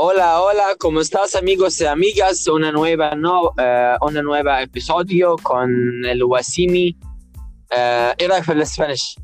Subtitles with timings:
[0.00, 2.46] Hola, hola, ¿cómo estás amigos y amigas?
[2.46, 6.96] Una nueva, no, eh, una nueva episodio con el Wasimi.
[7.70, 9.16] Eh, إيه رايك في ال Spanish؟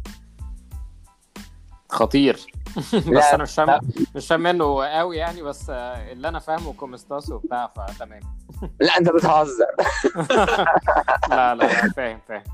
[1.89, 2.37] خطير
[2.93, 3.81] بس أنا مش فاهم
[4.14, 8.21] مش فاهم منه قوي يعني بس آه، اللي أنا فاهمه cómo estás وبتاع فتمام
[8.81, 9.67] لا أنت بتهزر
[11.31, 12.45] لا لا فاهم فاهم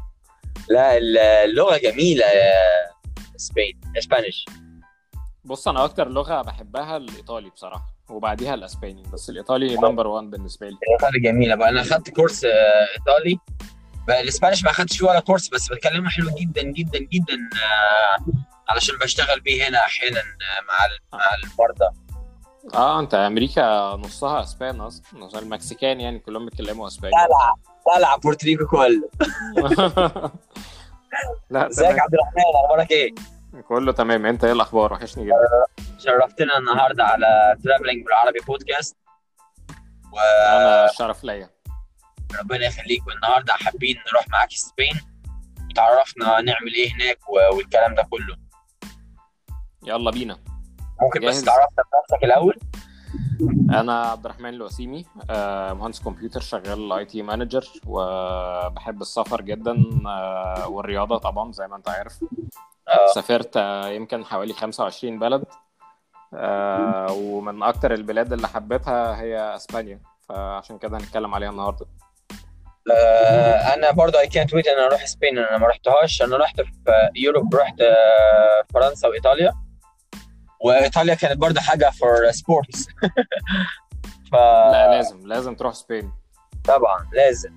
[0.68, 0.98] لا
[1.44, 2.52] اللغة جميلة يا
[3.36, 4.44] Spain Spanish
[5.44, 10.76] بص أنا أكتر لغة بحبها الإيطالي بصراحة وبعديها الاسباني بس الإيطالي number 1 بالنسبة لي.
[10.88, 11.68] الإيطالي جميلة بقى.
[11.68, 12.50] أنا اخدت course آه،
[12.98, 13.38] إيطالي.
[14.06, 18.24] بقى ال Spanish ما اخدتش فيه ولا course بس بتكلمه حلو جدا جدا جدا آه،
[18.68, 21.96] علشان بشتغل بيه هنا أحيانا آه، مع مع المرضى
[22.74, 27.12] آه أنت أمريكا نصها أسبان أصلا نص ال Mexican يعني كلهم بيتكلموا أسباني.
[27.12, 27.54] طالع
[27.86, 29.10] طالع بورتريكو كله
[31.50, 33.14] لا إزيك عبد الرحمن؟ أخبارك إيه؟
[33.68, 34.26] كله تمام.
[34.26, 35.34] انت إيه الاخبار؟ وحشني جدا.
[35.98, 38.96] شرفتنا النهارده على Traveling بالعربي بودكاست
[40.48, 41.50] أنا الشرف ليا.
[42.34, 43.06] وربنا يخليك.
[43.06, 45.00] والنهارده حابين نروح معاك Spain
[45.70, 48.36] وتعرفنا نعمل إيه هناك و- والكلام ده كله.
[49.86, 50.38] يلا بينا.
[51.02, 51.44] ممكن بس جاهز.
[51.44, 52.56] تعرفنا بنفسك الأول؟
[53.80, 61.18] أنا عبد الرحمن الوسيمي آه، مهندس كمبيوتر شغال IT manager وبحب السفر جدا آه، والرياضة
[61.18, 62.20] طبعا زي ما انت عارف.
[63.14, 65.44] سافرت آه، يمكن حوالي 25 بلد
[66.34, 71.86] آه، ومن أكتر البلاد اللي حبيتها هي إسبانيا فعشان كده هنتكلم عليها النهارده.
[72.92, 76.22] آه، أنا برضه اي كانت ويت إن أنا أروح Spain أنا ما رحتهاش.
[76.22, 77.76] أنا رحت في Europe رحت
[78.74, 79.52] فرنسا وإيطاليا.
[80.60, 82.88] وإيطاليا كانت برضه حاجة for sports
[84.32, 86.12] ف لا لازم لازم تروح Spain
[86.64, 87.52] طبعا لازم.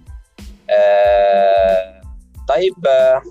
[0.70, 2.02] آه
[2.47, 3.22] طيب آه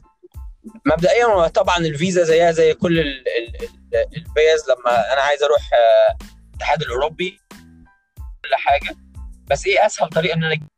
[0.87, 6.17] مبدئيا طبعا الفيزا زيها زي كل ال- ال- ال- الفيز لما أنا عايز أروح آه،
[6.50, 7.41] الاتحاد الأوروبي
[8.45, 8.97] كل حاجة.
[9.51, 10.69] بس إيه أسهل طريقة إن أنا أجيب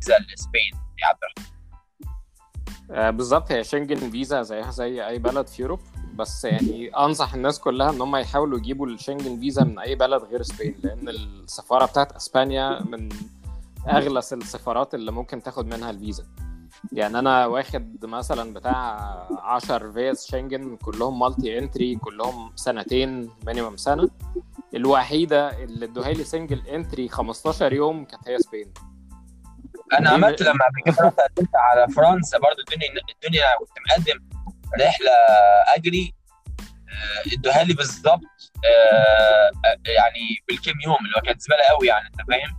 [0.00, 0.72] فيزا ل Spain
[1.02, 1.56] يا عبد الرحمن.
[2.90, 3.52] آه، بالظبط.
[3.52, 5.80] هي شنجن فيزا زيها زي أي بلد في Europe
[6.14, 10.42] بس يعني أنصح الناس كلها إن هم يحاولوا يجيبوا الشنجن فيزا من أي بلد غير
[10.42, 13.08] Spain لأن السفارة بتاعت أسبانيا من
[13.88, 16.24] اغلى السفارات اللي ممكن تاخد منها الفيزا.
[16.92, 18.98] يعني أنا واخد مثلا بتاع
[19.42, 24.08] 10 فيز شنجن كلهم multi entry كلهم سنتين minimum سنة.
[24.74, 28.72] الوحيدة اللي ادوها لي single entry 15 يوم كانت هي Spain.
[29.98, 34.28] أنا عملت لما قدمت على فرنسا برضو الدنيا الدنيا كنت مقدم
[34.80, 35.10] رحلة
[35.76, 36.14] أجري
[36.88, 38.20] آه، ادوها لي بالظبط
[38.64, 39.50] آه،
[39.86, 42.56] يعني بالكام يوم اللي هو كانت زبالة قوي يعني أنت فاهم؟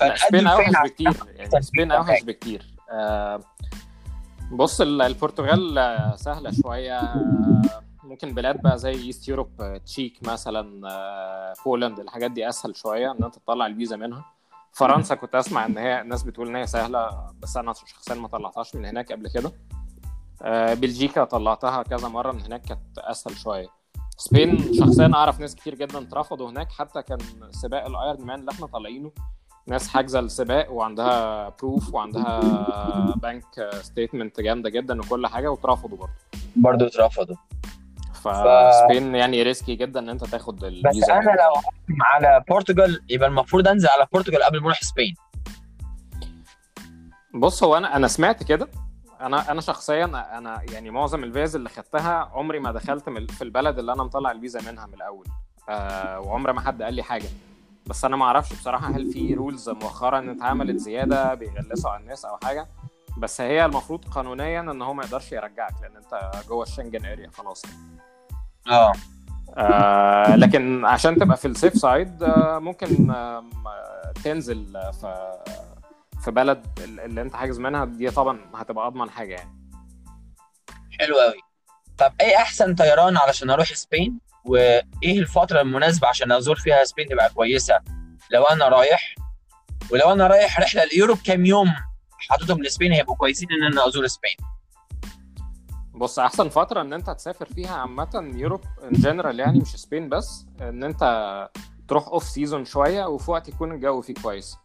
[0.00, 2.75] لا، Spain فنقدم اوحش بكتير يعني Spain أوحش بكتير.
[4.52, 6.98] بص ال- البرتغال آه، سهلة شوية.
[6.98, 12.76] آه، ممكن بلاد بقى زي East Europe آه، تشيك مثلا آه، Poland الحاجات دي أسهل
[12.76, 14.24] شوية إن أنت تطلع الفيزا منها.
[14.72, 18.74] فرنسا كنت أسمع إن هي الناس بتقول إن هي سهلة بس أنا شخصيا ما طلعتهاش
[18.74, 19.52] من هناك قبل كده.
[20.42, 23.68] آه، بلجيكا طلعتها كذا مرة من هناك كانت أسهل شوية.
[24.18, 27.18] سبين شخصيا أعرف ناس كتير جدا اترفضوا هناك حتى كان
[27.50, 29.10] سباق ال Ironman اللي إحنا طالعينه
[29.68, 32.40] ناس حاجزة السباق وعندها proof وعندها
[33.16, 36.12] bank statement جامدة جدا وكل حاجة واترفضوا برضه.
[36.56, 37.36] برضو اترفضوا.
[38.14, 43.68] فسبين يعني risky جدا إن أنت تاخد بس أنا لو هقدم على برتغال يبقى المفروض
[43.68, 45.14] أنزل على برتغال قبل ما أروح سبين
[47.34, 48.68] بص هو أنا أنا سمعت كده.
[49.20, 50.04] أنا أنا شخصيا
[50.38, 54.70] أنا يعني معظم الفيز اللي خدتها عمري ما دخلت في البلد اللي أنا مطلع الفيزا
[54.70, 55.26] منها من الأول.
[55.68, 57.28] آه وعمر ما حد قال لي حاجة.
[57.86, 62.38] بس أنا ما أعرفش بصراحة هل في rules مؤخرا اتعملت زيادة بيغلسوا على الناس أو
[62.44, 62.68] حاجة.
[63.18, 67.62] بس هي المفروض قانونيا ان هو ما يقدرش يرجعك لأن انت جوه الشنجن area خلاص.
[68.70, 68.92] آه.
[69.56, 73.44] آه لكن عشان تبقى في ال safe side آه ممكن آه
[74.24, 75.32] تنزل في
[76.24, 77.84] في بلد اللي انت حاجز منها.
[77.84, 79.56] دي طبعا هتبقى اضمن حاجة يعني.
[81.00, 81.40] حلو قوي
[81.98, 87.30] طب إيه أحسن طيران علشان أروح سبين؟ وإيه الفترة المناسبة عشان أزور فيها سبين تبقى
[87.34, 87.80] كويسة؟
[88.30, 89.14] لو أنا رايح
[89.90, 91.74] ولو أنا رايح رحلة ال Europe كام يوم
[92.18, 94.36] حاططهم لسبين هيبقوا كويسين إن أنا أزور سبين.
[95.94, 100.46] بص أحسن فترة إن أنت تسافر فيها عامة Europe in general يعني مش سبين بس
[100.60, 101.02] إن أنت
[101.88, 104.56] تروح off season شوية وفي وقت يكون الجو فيه كويس.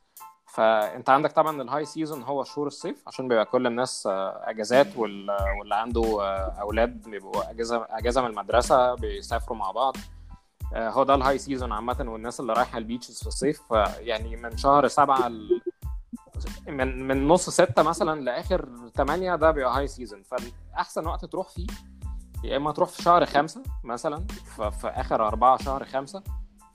[0.53, 4.97] فأنت عندك طبعا ال high season هو شهور الصيف عشان بيبقى كل الناس آه، أجازات
[4.97, 9.95] وال- واللي عنده آه، أولاد بيبقوا أجازة أجازة من المدرسة بيسافروا مع بعض.
[10.73, 13.61] آه، هو ده ال high season عامة والناس اللي رايحة ال beaches في الصيف.
[13.99, 15.61] يعني من شهر سبعة ل-
[16.67, 21.67] من من نص ستة مثلا لآخر ثمانية ده بيبقى high season فاحسن وقت تروح فيه
[22.43, 24.27] يا إما تروح في شهر خمسة مثلا
[24.81, 26.23] في آخر أربعة شهر خمسة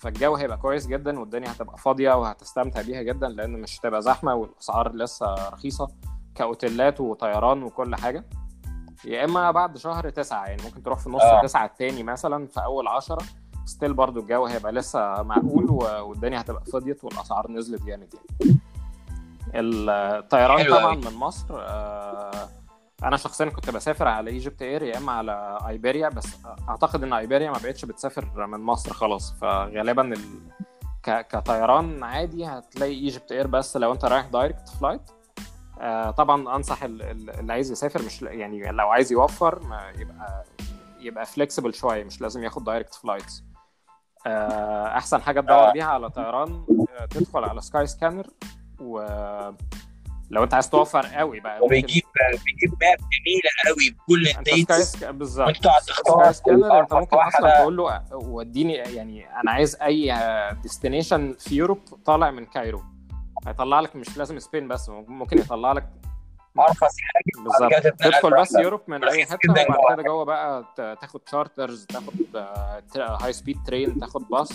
[0.06, 4.94] فالجو هيبقى كويس جدا والدنيا هتبقى فاضية وهتستمتع بيها جدا لأن مش هتبقى زحمة والأسعار
[4.94, 5.88] لسه رخيصة
[6.34, 8.24] كأوتيلات وطيران وكل حاجة
[9.04, 11.42] يا إما بعد شهر تسعة يعني ممكن تروح في نص آه.
[11.42, 13.22] تسعة التاني مثلا في أول عشرة
[13.64, 15.70] ستيل برضو الجو هيبقى لسه معقول
[16.02, 18.58] والدنيا هتبقى فضيت والأسعار نزلت جامد يعني
[19.54, 20.94] الطيران طبعا.
[20.94, 22.48] من مصر آه،
[23.04, 26.26] أنا شخصيا كنت بسافر على EgyptAir يا اما على إيبيريا بس
[26.68, 30.20] أعتقد إن إيبيريا ما بقتش بتسافر من مصر خلاص فغالبا ال...
[31.02, 31.26] ك...
[31.28, 35.00] كطيران عادي هتلاقي EgyptAir بس لو أنت رايح direct flight
[35.80, 40.44] آه طبعا أنصح ال- ال- اللي عايز يسافر مش يعني لو عايز يوفر ما يبقى
[41.00, 43.44] يبقى flexible شوية مش لازم ياخد direct flights
[44.26, 45.70] آه أحسن حاجة تدور.
[45.70, 46.64] بيها على طيران
[47.00, 48.26] آه، تدخل على Skyscanner
[48.80, 49.54] ولو
[50.44, 51.76] أنت عايز توفر قوي بقى ممكن-
[52.44, 55.04] بيجيب map جميلة قوي بكل ال dates.
[55.04, 57.16] بالظبط وأنت تقعد تختار Skyscanner أنت ممكن.
[57.16, 60.14] أصلا تقول له وديني يعني أنا عايز أي
[60.62, 62.82] destination في Europe طالع من كايرو
[63.46, 65.88] هيطلع لك مش لازم سبين بس ممكن يطلع لك
[66.58, 68.54] أرخص حاجة بالظبط تدخل بس.
[68.54, 69.94] Europe من أي حتة وبعد.
[69.94, 72.14] كده جوه بقى تاخد charters تاخد
[72.96, 74.52] high speed train تاخد باص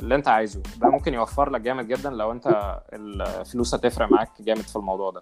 [0.00, 4.60] اللي أنت عايزه ده ممكن يوفر لك جامد جدا لو أنت الفلوس هتفرق معاك جامد
[4.62, 5.20] في الموضوع ده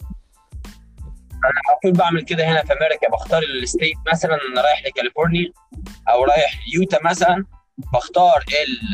[1.44, 3.10] على طول بعمل كده هنا في أمريكا.
[3.12, 5.52] بختار ال state مثلا أنا رايح لكاليفورنيا
[6.08, 7.44] أو رايح يوتا مثلا.
[7.78, 8.44] بختار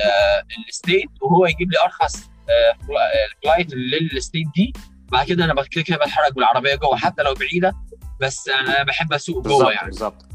[0.05, 4.73] آه، ال state وهو يجيب لي أرخص آه، فل- آه، flight لل state دي.
[5.13, 7.73] بعد كده أنا كده كده بتحرك بالعربية جوه حتى لو بعيدة
[8.21, 9.87] بس أنا بحب أسوق جوه يعني.
[9.87, 10.27] بالظبط.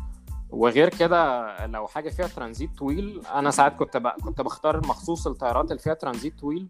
[0.49, 4.07] وغير كده لو حاجة فيها ترانزيت طويل أنا ساعات كنت ب...
[4.07, 6.67] كنت بختار مخصوص الطيارات اللي فيها ترانزيت طويل.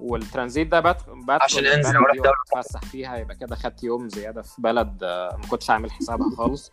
[0.00, 2.32] والترانزيت ده بدخل بدخل عشان انزل دي دولة.
[2.54, 6.70] واتفسح فيها يبقى كده خدت يوم زيادة في بلد آه، ما كنتش عامل حسابها خالص.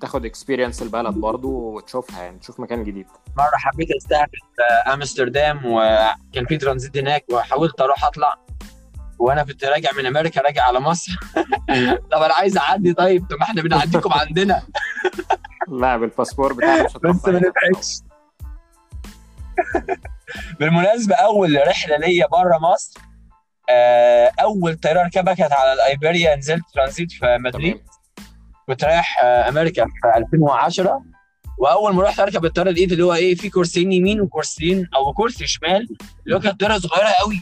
[0.00, 3.06] تاخد experience البلد برضو وتشوفها يعني تشوف مكان جديد.
[3.36, 4.38] مرة حبيت استهبل
[4.86, 8.34] آه، أمستردام وكان في ترانزيت هناك وحاولت أروح أطلع.
[9.18, 11.12] وأنا كنت راجع من أمريكا راجع على مصر.
[12.12, 14.62] طب أنا عايز أعدي طيب طب ما إحنا بنعديكم عندنا.
[15.80, 17.96] لا بالباسبور بتاعك مش بس ما نفعتش.
[20.60, 23.00] بالمناسبة أول رحلة ليا بره مصر
[23.70, 27.82] آه، أول طياره اركبها كانت على الأيبيريا نزلت ترانزيت في مدريد.
[28.66, 31.02] كنت رايح آه، أمريكا في 2010
[31.58, 35.46] وأول ما رحت اركب الطياره لقيت اللي هو إيه في كرسيين يمين وكرسيين أو كرسي
[35.46, 35.88] شمال
[36.24, 37.40] اللي هو كانت طيارة صغيرة قوي.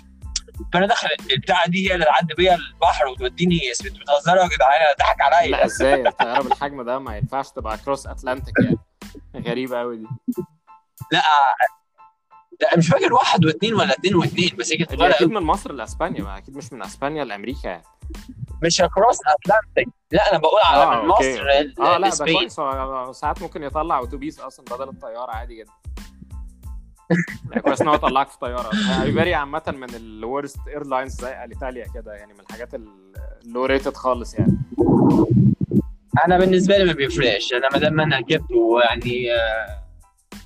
[0.73, 5.21] فانا داخل البتاعة دي هي اللي تعدي بيا البحر وتوديني أنتوا بتهزروا يا جدعان؟ ضحك
[5.21, 5.51] عليا.
[5.51, 8.79] لا إزاي؟ الطياره بالحجم ده ما ينفعش تبقى cross Atlantic يعني.
[9.49, 10.07] غريبة قوي دي.
[11.13, 11.23] لا
[12.61, 15.73] لا مش فاكر واحد واثنين ولا اثنين واثنين بس هي كانت صغيره أكيد من مصر
[15.73, 17.83] لأسبانيا ما أكيد مش من أسبانيا لأمريكا يعني.
[18.63, 21.33] مش cross Atlantic لا أنا بقول على آه، من okay.
[21.33, 22.11] مصر ل- آه لا
[23.07, 25.73] هو ساعات ممكن يطلع أتوبيس أصلا بدل الطيارة عادي جدا.
[27.51, 28.71] يعني كويس إن هو طلعك في طيارة.
[29.03, 32.75] ايبيريا عامة من ال worst airlines زي Alitalia كده يعني من الحاجات
[33.45, 34.59] ال low rated خالص يعني.
[36.27, 37.53] أنا بالنسبة لي ما بيفرقش.
[37.53, 39.78] أنا ما دام أنا ركبت ويعني آه،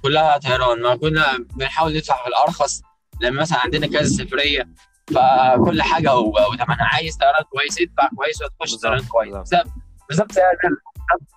[0.02, 2.82] كلها طيران ما كنا بنحاول ندفع في الأرخص
[3.20, 4.68] لما مثلا عندنا كذا سفرية
[5.06, 9.34] فكل حاجة وثمنها عايز طيران كويس ادفع كويس وتخش طيران كويس.
[9.34, 9.66] بالظبط.
[10.08, 10.32] بالظبط بالظبط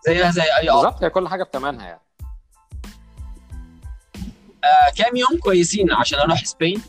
[0.08, 2.02] زي زيها زي أي بالظبط هي كل حاجة بتمنها يعني.
[4.64, 6.82] آه، كام يوم كويسين عشان أروح سبين؟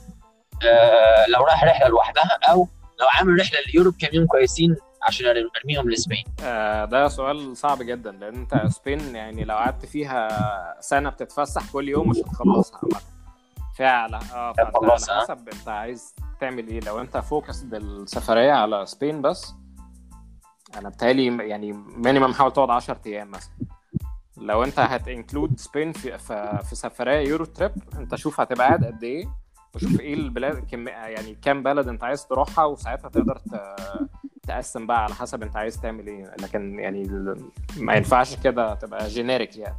[0.62, 2.68] آه، لو رايح رحلة لوحدها أو
[3.00, 5.26] لو عامل رحلة ل Europe كام يوم كويسين؟ عشان
[5.60, 6.24] ارميهم لسبين.
[6.42, 11.88] آه، ده سؤال صعب جدا لأن أنت سبين يعني لو قعدت فيها سنة بتتفسح كل
[11.88, 12.80] يوم مش هتخلصها
[13.78, 15.20] فعلا آه فانت على هتخلصها.
[15.20, 16.80] حسب أنت عايز تعمل إيه.
[16.80, 19.54] لو أنت focus بالسفرية على سبين بس
[20.76, 23.52] أنا بتهيألي يعني minimum حاول تقعد 10 أيام مثلا.
[24.36, 28.84] لو أنت هت include سبين في في, في سفرية Euro trip أنت شوف هتبقى قاعد
[28.84, 29.26] قد إيه
[29.74, 33.60] وشوف إيه البلاد كم يعني كام بلد أنت عايز تروحها وساعتها تقدر ت...
[34.48, 36.34] تقسم بقى على حسب انت عايز تعمل إيه.
[36.40, 37.02] لكن يعني
[37.76, 39.76] ما ينفعش كده تبقى generic يعني.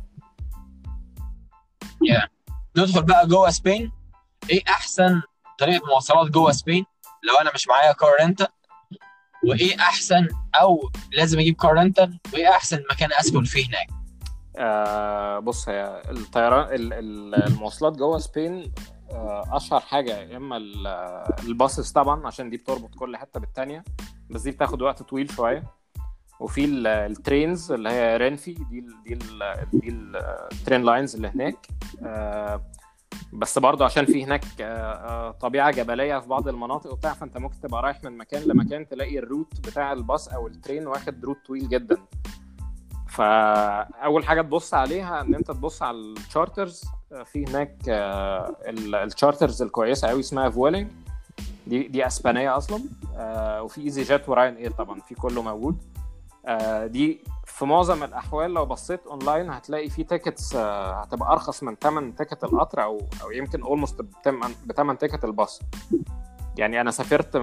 [2.78, 3.92] ندخل بقى جوه سبين.
[4.50, 5.22] إيه احسن
[5.60, 6.86] طريقة مواصلات جوه سبين؟
[7.24, 8.48] لو أنا مش معايا car rental
[9.48, 13.88] وايه احسن أو لازم أجيب car rental وايه احسن مكان اسكن فيه هناك؟
[14.58, 18.74] آه بص هي الطيران ال- ال- المواصلات جوه Spain
[19.12, 20.88] آه اشهر حاجة يا اما ال-
[21.48, 23.84] ال buses طبعا عشان دي بتربط كل حتة بالتانية.
[24.30, 25.64] بس دي بتاخد وقت طويل شوية.
[26.40, 29.40] وفي ال- ال trains اللي هي Renfe دي ال دي ال
[29.74, 29.90] دي
[30.52, 31.68] ال train lines اللي هناك.
[32.04, 32.62] آه
[33.34, 37.60] بس برضه عشان في هناك آه، آه، طبيعة جبلية في بعض المناطق وبتاع فانت ممكن
[37.60, 41.38] تبقى رايح من مكان لمكان تلاقي ال route بتاع الباص أو ال train واخد روت
[41.48, 41.98] طويل جدا.
[43.10, 46.84] فأول حاجة تبص عليها إن أنت تبص على ال charters
[47.26, 47.78] في هناك
[48.68, 50.92] ال charters الكويسة قوي اسمها Vueling.
[51.68, 52.84] دي دي اسبانية أصلا.
[53.62, 55.84] وفي easyJet و Ryanair طبعا في كله موجود.
[56.86, 62.44] دي في معظم الأحوال لو بصيت أونلاين هتلاقي في tickets هتبقى أرخص من ثمن ticket
[62.44, 64.02] القطر أو أو يمكن almost
[64.66, 65.62] بثمن ticket الباص.
[66.58, 67.38] يعني أنا سافرت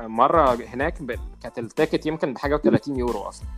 [0.00, 0.98] مرة هناك
[1.42, 3.48] كانت ال ticket يمكن بحاجة و30 يورو أصلا.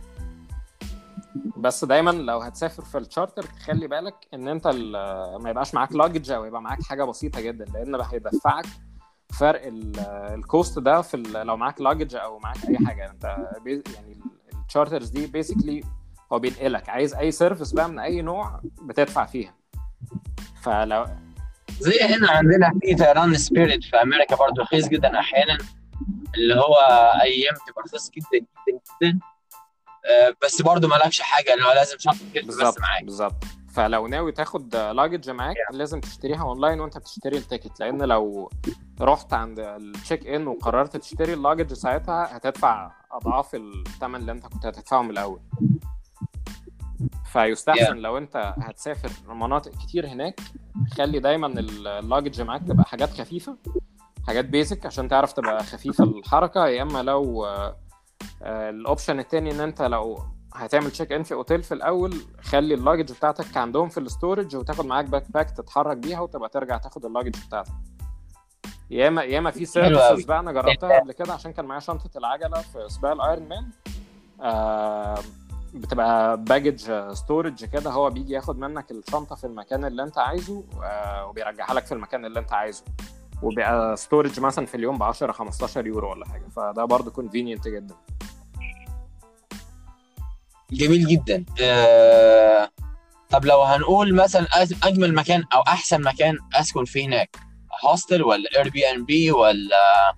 [1.57, 4.67] بس دايما لو هتسافر في الشارتر تخلي بالك إن أنت
[5.41, 8.65] ما يبقاش معاك luggage أو يبقى معاك حاجة بسيطة جدا لأن هيدفعك
[9.39, 9.61] فرق
[10.33, 13.09] ال cost ده في لو معاك luggage أو معاك أي حاجة.
[13.09, 13.23] أنت
[13.65, 14.19] يعني
[14.67, 15.83] ال charters دي basically
[16.33, 16.89] هو بينقلك.
[16.89, 19.55] عايز أي service بقى من أي نوع بتدفع فيها.
[20.61, 21.05] فلو
[21.79, 25.57] زي هنا عندنا في طيران Spirit في أمريكا برضه رخيص جدا أحيانا
[26.35, 26.75] اللي هو
[27.21, 29.19] أيام تبقى رخيص جدا جدا جدا.
[30.43, 33.03] بس برضه مالكش حاجة اللي هو لازم شنطة بس معاك.
[33.03, 33.43] بالظبط.
[33.73, 35.75] فلو ناوي تاخد luggage معاك yeah.
[35.75, 38.49] لازم تشتريها اونلاين وأنت بتشتري ال ticket لأن لو
[39.01, 44.65] رحت عند ال check-in وقررت تشتري ال luggage ساعتها هتدفع أضعاف الثمن اللي أنت كنت
[44.65, 45.39] هتدفعه من الأول
[47.25, 47.97] فيستحسن yeah.
[47.97, 50.39] لو أنت هتسافر مناطق كتير هناك
[50.97, 53.57] خلي دايما ال luggage معاك تبقى حاجات خفيفة
[54.27, 57.47] حاجات basic عشان تعرف تبقى خفيفة الحركة يا إما لو
[58.41, 60.19] ال option التاني إن أنت لو
[60.55, 64.85] هتعمل check-in في اوتيل في الأول خلي ال luggage بتاعتك عندهم في ال storage وتاخد
[64.85, 67.73] معاك backpack تتحرك بيها وتبقى ترجع تاخد ال luggage بتاعتك
[68.93, 72.17] يا اما يا اما في services بقى أنا جربتها قبل كده عشان كان معايا شنطة
[72.17, 73.69] العجلة في سباق ال Ironman.
[74.41, 75.19] آه
[75.73, 81.25] بتبقى baggage storage كده هو بيجي ياخد منك الشنطة في المكان اللي أنت عايزه آه
[81.25, 82.83] وبيرجعها لك في المكان اللي أنت عايزه.
[83.43, 86.43] وبقى storage مثلا في اليوم ب 10 15 يورو ولا حاجة.
[86.55, 87.95] فده برضه convenient جدا.
[90.71, 91.45] جميل جدا.
[91.61, 92.69] آه...
[93.29, 94.47] طب لو هنقول مثلا
[94.83, 97.52] أجمل مكان أو أحسن مكان أسكن فيه هناك؟
[97.85, 100.15] hostel ولا Airbnb ولا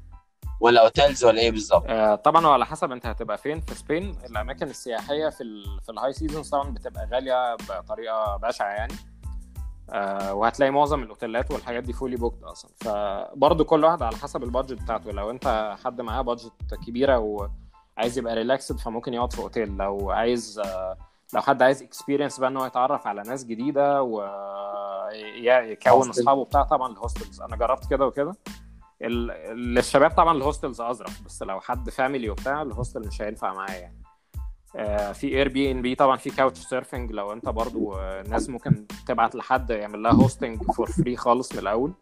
[0.60, 4.18] ولا hotels ولا إيه بالظبط؟ آه طبعا وعلى حسب أنت هتبقى فين في Spain.
[4.30, 8.94] الأماكن السياحية في في ال high season طبعا بتبقى غالية بطريقة بشعة يعني.
[9.90, 12.72] آه وهتلاقي معظم الأوتيلات والحاجات دي fully booked أصلا.
[12.82, 15.12] فبرضه كل واحد على حسب ال budget بتاعته.
[15.12, 16.52] لو أنت حد معاه budget
[16.88, 19.78] كبيرة وعايز يبقى relaxed فممكن يقعد في أوتيل.
[19.78, 20.98] لو عايز آه
[21.36, 24.30] لو حد عايز experience بقى إن هو يتعرف على ناس جديدة ويكون
[26.10, 28.36] أصحابه بتاع طبعا ال hostels أنا جربت كده وكده.
[29.01, 33.72] للشباب طبعا ال hostels أظرف بس لو حد family وبتاع ال hostel مش هينفع معاه
[33.74, 34.01] يعني.
[34.75, 39.70] آه في Airbnb طبعا في couch surfing لو أنت برضو آه ناس ممكن تبعت لحد
[39.70, 41.94] يعمل لها hosting for free خالص من الأول.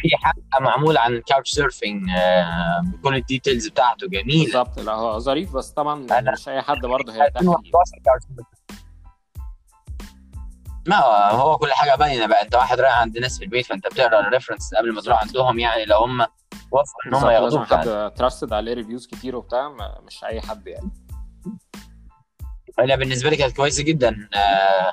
[0.00, 4.08] في حلقة معمول عن couch surfing آه بكل ال details بتاعته.
[4.08, 4.44] جميل.
[4.44, 4.78] بالظبط.
[4.80, 7.42] لا هو ظريف بس طبعا مش أي حد برضه هيرتاح
[10.86, 10.96] ما
[11.30, 12.42] هو كل حاجة باينة بقى.
[12.42, 15.58] أنت واحد رايح عند ناس في البيت فأنت بتقرأ ال reference قبل ما تروح عندهم
[15.58, 15.84] يعني.
[15.84, 16.20] لو هم
[16.72, 19.68] وافقوا إن هم ياخدوك حد trusted عليه reviews كتير وبتاع
[20.06, 20.90] مش أي حد يعني.
[22.78, 24.28] أنا بالنسبة لي كانت كويسة جدا.
[24.34, 24.92] آه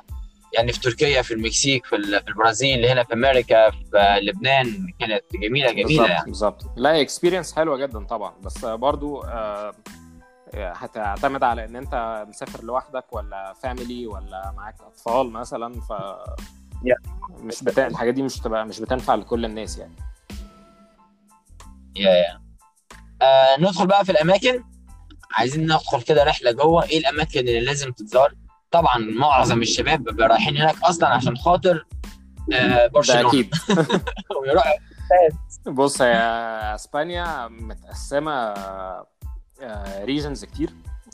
[0.58, 5.70] يعني في تركيا في المكسيك في, في البرازيل هنا في أمريكا في لبنان كانت جميلة
[5.72, 6.24] جميلة بالزبط يعني.
[6.24, 6.62] بالظبط.
[6.76, 8.32] لا experience حلوة جدا طبعا.
[8.42, 9.74] بس برضو آه
[10.54, 15.92] هتعتمد على إن أنت مسافر لوحدك ولا family ولا معاك أطفال مثلا ف
[17.38, 17.86] مش بتا...
[17.86, 19.96] الحاجات دي مش تبقى مش بتنفع لكل الناس يعني.
[21.96, 22.40] yeah yeah
[23.22, 24.64] آه ندخل بقى في الأماكن.
[25.32, 26.84] عايزين ندخل كده رحلة جوه.
[26.84, 28.34] إيه الأماكن اللي لازم تتزار؟
[28.70, 31.86] طبعا معظم الشباب بيبقوا رايحين هناك أصلا عشان خاطر
[32.52, 33.28] آه برشلونة.
[33.28, 33.54] أكيد.
[34.42, 34.72] ويروحوا
[35.66, 36.16] بص هي
[36.74, 38.54] إسبانيا متقسمة
[40.02, 40.70] regions كتير.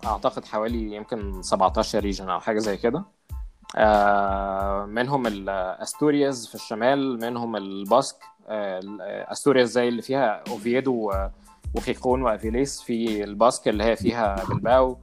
[0.06, 3.04] أعتقد حوالي يمكن 17 region أو حاجة زي كده.
[4.86, 8.16] منهم الاستورياز في الشمال منهم الباسك
[8.48, 11.12] استورياز زي اللي فيها اوفييدو
[11.74, 14.98] وخيخون وافيليس في الباسك اللي هي فيها بلباو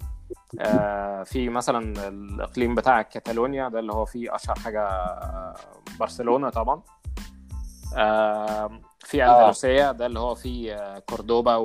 [1.25, 4.89] في مثلا الإقليم بتاع كاتالونيا ده اللي هو فيه أشهر حاجة
[5.99, 6.81] برشلونة طبعا.
[8.99, 11.55] في أندلسية ده اللي هو فيه كوردوبا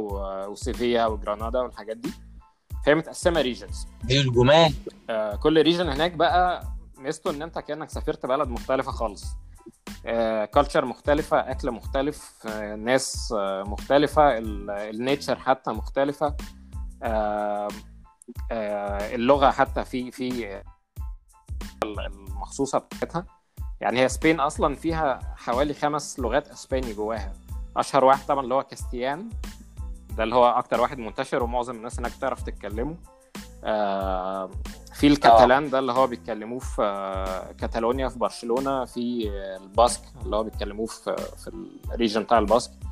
[0.47, 2.11] وسيفيا وجرانادا والحاجات دي.
[2.87, 4.75] فهي متقسمة regions دي الجمال.
[5.11, 6.63] آه كل region هناك بقى
[6.99, 9.25] ميزته إن أنت كأنك سافرت بلد مختلفة خالص.
[10.53, 16.27] culture آه مختلفة أكل مختلف آه ناس آه مختلفة ال nature حتى مختلفة.
[17.03, 17.69] آه آه
[18.52, 20.62] اللغة حتى في في
[21.85, 23.26] المخصوصة بتاعتها.
[23.80, 27.33] يعني هي Spain أصلا فيها حوالي خمس لغات إسباني جواها.
[27.76, 29.30] أشهر واحد طبعا اللي هو كاستيان.
[30.16, 32.97] ده اللي هو أكتر واحد منتشر ومعظم الناس هناك تعرف تتكلمه.
[33.64, 34.50] آه
[34.95, 39.30] في الكاتالان ده اللي هو بيتكلموه في آه، كاتالونيا في برشلونة في
[39.62, 42.71] الباسك اللي هو بيتكلموه في في ال region بتاع الباسك.
[42.71, 42.86] آه،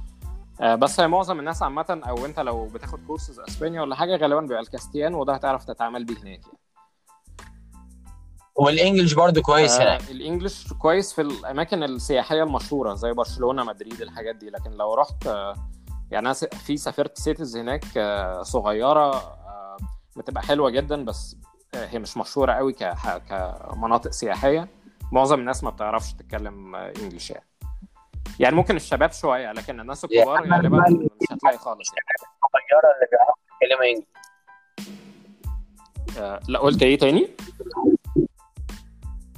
[0.60, 4.60] بس هي معظم الناس عامة أو أنت لو بتاخد كورسز أسبانيا ولا حاجة غالبا بيبقى
[4.60, 6.58] الكاستيان وده هتعرف تتعامل بيه هناك يعني.
[8.56, 10.10] وال English برضو كويس آه هناك.
[10.10, 14.50] ال English كويس في الأماكن السياحية المشهورة زي برشلونة مدريد الحاجات دي.
[14.50, 15.54] لكن لو رحت آه،
[16.10, 19.76] يعني أنا في سافرت cities هناك آه، صغيرة آه،
[20.16, 21.36] بتبقى حلوة جدا بس
[21.74, 22.72] آه، هي مش مشهورة قوي
[23.28, 24.68] كمناطق سياحية.
[25.12, 27.44] معظم الناس ما بتعرفش تتكلم آه، English يعني.
[28.40, 31.88] يعني ممكن الشباب شوية لكن الناس الكبار غالبا مش هتلاقي خالص.
[31.94, 32.06] يعني
[32.44, 34.06] الصغيره اللي بيعرفوا يتكلموا English
[36.18, 37.30] آه، لا قلت إيه تاني؟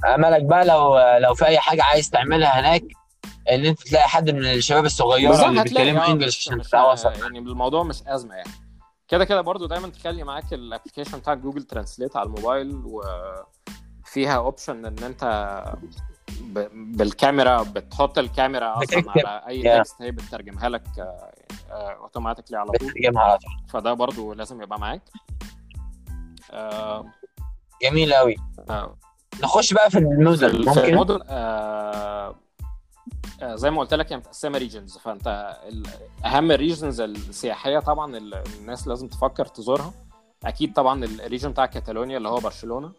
[0.05, 2.83] املك بقى لو لو في أي حاجة عايز تعملها هناك
[3.51, 7.83] إن أنت تلاقي حد من الشباب الصغيرة اللي بيتكلموا آه English عشان تتواصل يعني الموضوع
[7.83, 8.49] مش أزمة يعني.
[9.07, 14.85] كده كده برضو دايما تخلي معاك ال application بتاع جوجل Translate على الموبايل وفيها option
[14.85, 15.23] إن أنت
[16.73, 19.03] بالكاميرا بتحط الكاميرا أصلا.
[19.11, 19.79] على أي.
[19.79, 20.83] text هي بتترجمها لك
[21.71, 22.87] automatically على طول.
[22.89, 23.51] بتترجمها على طول.
[23.69, 25.01] فده برضو لازم يبقى معاك.
[26.51, 27.05] آه،
[27.83, 28.35] جميل قوي
[28.69, 28.95] آه،
[29.43, 32.35] نخش بقى في في المدن ال- في ممكن؟ المدن آه،
[33.41, 35.57] آه، زي ما قلت لك هي متقسمه regions فأنت
[36.25, 39.93] أهم ال regions السياحية طبعا الناس لازم تفكر تزورها.
[40.45, 42.91] أكيد طبعا ال region بتاع كاتالونيا اللي هو برشلونة.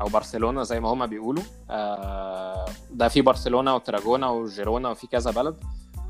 [0.00, 1.42] أو برشلونة زي ما هما بيقولوا.
[1.70, 5.56] آه، ده في برشلونة وتراجونا وجيرونا وفي كذا بلد.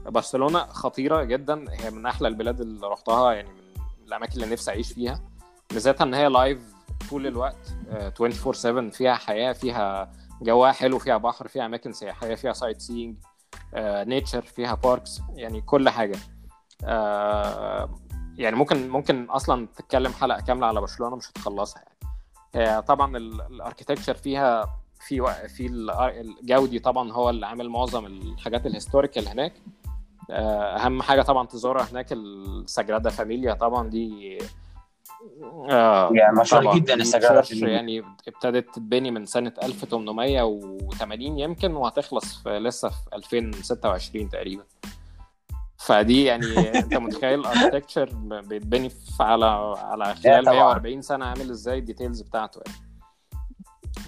[0.06, 1.64] برشلونة خطيرة جدا.
[1.70, 5.20] هي من أحلى البلاد اللي رحتها يعني من الأماكن اللي نفسي أعيش فيها.
[5.70, 6.58] بالذات إن هي live
[7.10, 10.12] طول الوقت آه، 24 7 فيها حياة فيها
[10.42, 13.16] جواها حلو فيها بحر فيها أماكن سياحية فيها sightseeing
[13.78, 16.18] nature فيها parks يعني كل حاجة.
[16.84, 17.90] آه،
[18.36, 22.15] يعني ممكن ممكن أصلا تتكلم حلقة كاملة على برشلونة مش هتخلصها يعني.
[22.86, 24.64] طبعا ال architecture فيها
[25.00, 29.52] في في ال- الجاودي طبعا هو اللي عامل معظم الحاجات ال historical هناك.
[30.30, 34.38] آه، أهم حاجة طبعا تزورها هناك الساجرادا فاميليا طبعا دي
[35.70, 42.58] آه يعني مشهور جدا السجرادا church يعني ابتدت تتبني من سنة 1880 يمكن وهتخلص في
[42.58, 44.64] لسه في 2026 تقريبا.
[45.78, 48.10] فدي يعني انت متخيل ال architecture
[48.46, 49.44] بيتبني على
[49.78, 50.54] على خلال طبعاً.
[50.54, 52.78] 140 سنة عامل إزاي ال details بتاعته يعني.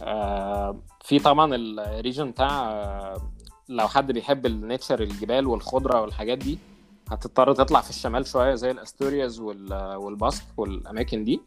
[0.02, 3.30] آه في طبعا ال region بتاع آه،
[3.68, 6.58] لو حد بيحب ال nature الجبال والخضرة والحاجات دي
[7.10, 11.40] هتضطر تطلع في الشمال شوية زي الاستورياز وال- والباسك والأماكن دي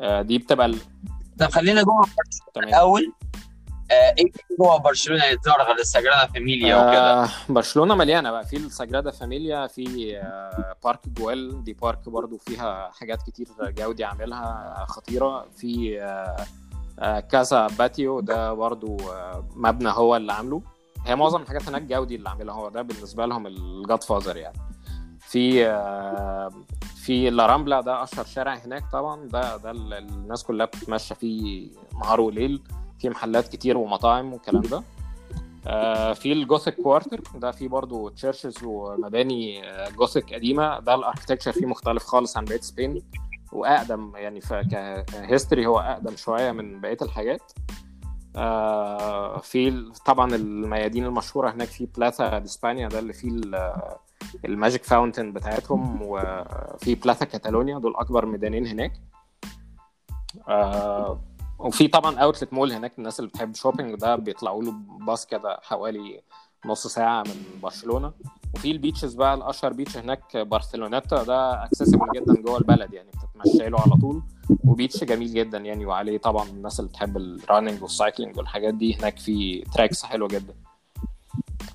[0.00, 0.78] آه، دي بتبقى ال-
[1.38, 2.04] طب خلينا جوه
[2.56, 3.12] الأول
[3.90, 8.46] إيه جوه برشلونة يتزار غير السجرادا فاميليا وكده؟ آه برشلونة مليانة بقى.
[8.46, 14.84] في الساجرادا فاميليا في آه بارك جوال دي park برضو فيها حاجات كتير جودي عاملها
[14.88, 15.46] خطيرة.
[15.56, 16.36] في آه
[16.98, 20.62] آه كازا باتيو ده برضو آه مبنى هو اللي عامله.
[21.06, 24.58] هي معظم الحاجات هناك جودي اللي عاملها هو ده بالنسبة لهم ال godfather يعني.
[25.20, 26.50] في آه
[27.04, 29.28] في لارامبلا ده أشهر شارع هناك طبعا.
[29.28, 31.70] ده ده ال- الناس كلها بتتمشى فيه
[32.02, 32.62] نهار وليل.
[32.98, 34.82] في محلات كتير ومطاعم والكلام ده.
[35.66, 40.78] آه، في ال Gothic Quarter ده فيه برضو churches ومباني آه، Gothic قديمة.
[40.80, 43.02] ده ال architecture فيه مختلف خالص عن بقية Spain.
[43.52, 44.40] وأقدم يعني
[45.10, 47.52] ك history هو أقدم شوية من بقية الحاجات.
[48.36, 53.72] آه، في طبعا الميادين المشهورة هناك في بلاثا اسبانيا ده اللي فيه ال-
[54.44, 55.98] ال Magic Fountain بتاعتهم.
[56.02, 58.92] وفي بلاثا كاتالونيا دول أكبر ميدانين هناك.
[60.48, 61.20] آه،
[61.58, 64.72] وفي طبعا outlet mall هناك الناس اللي بتحب shopping ده بيطلعوا له
[65.06, 66.20] باص كده حوالي
[66.66, 68.12] نص ساعة من برشلونة.
[68.54, 73.68] وفي ال beaches بقى الأشهر beach هناك برشلونيتا ده accessible جدا جوه البلد يعني بتتمشى
[73.68, 74.22] له على طول.
[74.64, 78.74] و beach جميل جدا يعني وعليه طبعا الناس اللي بتحب ال running وال cycling والحاجات
[78.74, 80.54] دي هناك في tracks حلوة جدا.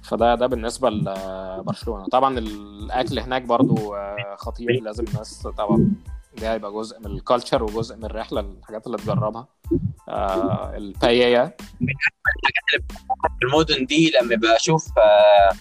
[0.03, 5.91] فده ده بالنسبة لبرشلونة طبعا الأكل هناك برضو آه، خطير لازم الناس طبعا
[6.37, 9.47] ده هيبقى جزء من ال culture وجزء من الرحلة الحاجات اللي تجربها.
[10.09, 11.57] آه البايية
[13.39, 15.55] في المدن دي لما بشوف آه،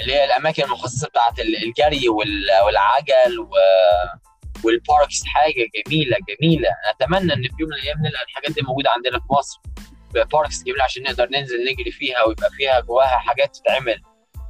[0.00, 3.50] اللي هي الأماكن المخصصة بتاعت ال- الجري وال- والعجل و-
[4.64, 6.68] وال parks حاجة جميلة جميلة.
[6.90, 9.60] أتمنى إن في يوم من الأيام نلقى الحاجات دي موجودة عندنا في مصر.
[10.32, 14.02] parks جميلة عشان نقدر ننزل نجري فيها ويبقى فيها جواها حاجات تتعمل.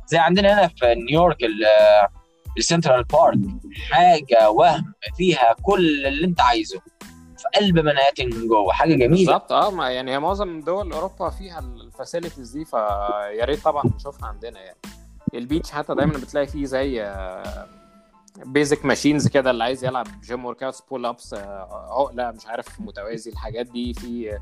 [0.06, 1.38] زي عندنا هنا في نيويورك
[2.56, 3.38] ال- ال Central Park
[3.90, 6.80] حاجة وهم فيها كل اللي انت عايزه.
[7.38, 9.08] في قلب منهاتن من جوه حاجة جميلة.
[9.08, 13.84] بالظبط آه ما يعني هي معظم دول أوروبا فيها ال facilities دي فيا ريت طبعا
[13.96, 14.76] نشوفها عندنا يعني.
[15.34, 17.66] ال beach حتى دايما بتلاقي فيه زي آه،
[18.46, 23.66] basic machines كده اللي عايز يلعب gym workouts pull ups عقله مش عارف متوازي الحاجات
[23.66, 24.38] دي في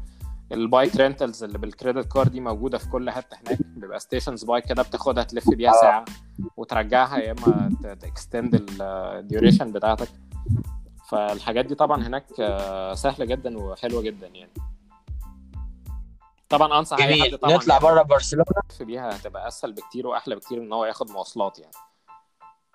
[0.52, 3.58] ال bike rentals اللي بال credit card دي موجودة في كل حتة هناك.
[3.66, 5.80] بيبقى stations bike كده بتاخدها تلف بيها آه.
[5.80, 6.04] ساعة
[6.56, 7.70] وترجعها يا إما
[8.00, 10.08] ت extend ال duration بتاعتك.
[11.10, 14.52] فالحاجات دي طبعا هناك آه، سهلة جدا وحلوة جدا يعني.
[16.48, 18.44] طبعا أنصح أي حد طبعا نطلع بره برشلونة.
[18.80, 21.74] بيها هتبقى أسهل بكتير وأحلى بكتير إن هو ياخد مواصلات يعني.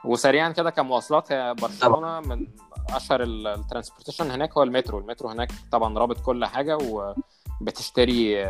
[0.05, 2.47] وسريعا كده كمواصلات هي برشلونة من
[2.89, 4.99] أشهر ال transportation هناك هو المترو.
[4.99, 6.77] المترو هناك طبعا رابط كل حاجة
[7.61, 8.45] وبتشتري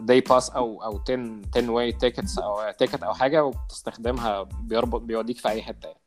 [0.00, 5.38] day pass أو أو 10 10 way tickets أو ticket أو حاجة وبتستخدمها بيربط بيوديك
[5.38, 6.00] في أي حتة يعني.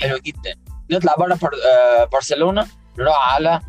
[0.00, 0.54] حلو جدا.
[0.90, 1.50] نطلع بره بر...
[1.54, 2.66] آه، برشلونة
[2.98, 3.60] نروح على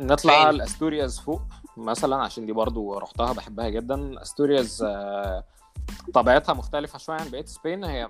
[0.00, 1.42] نطلع فين؟ لأستورياز فوق
[1.76, 4.22] مثلا عشان دي برضو رحتها بحبها جدا.
[4.22, 5.44] أستورياز آه،
[6.14, 7.84] طبيعتها مختلفة شوية عن بقية Spain.
[7.84, 8.08] هي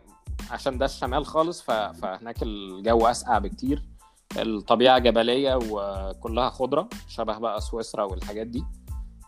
[0.51, 1.71] عشان ده الشمال خالص ف...
[1.71, 3.90] فهناك الجو أسقع بكتير.
[4.37, 8.65] الطبيعة جبلية وكلها خضرة شبه بقى سويسرا والحاجات دي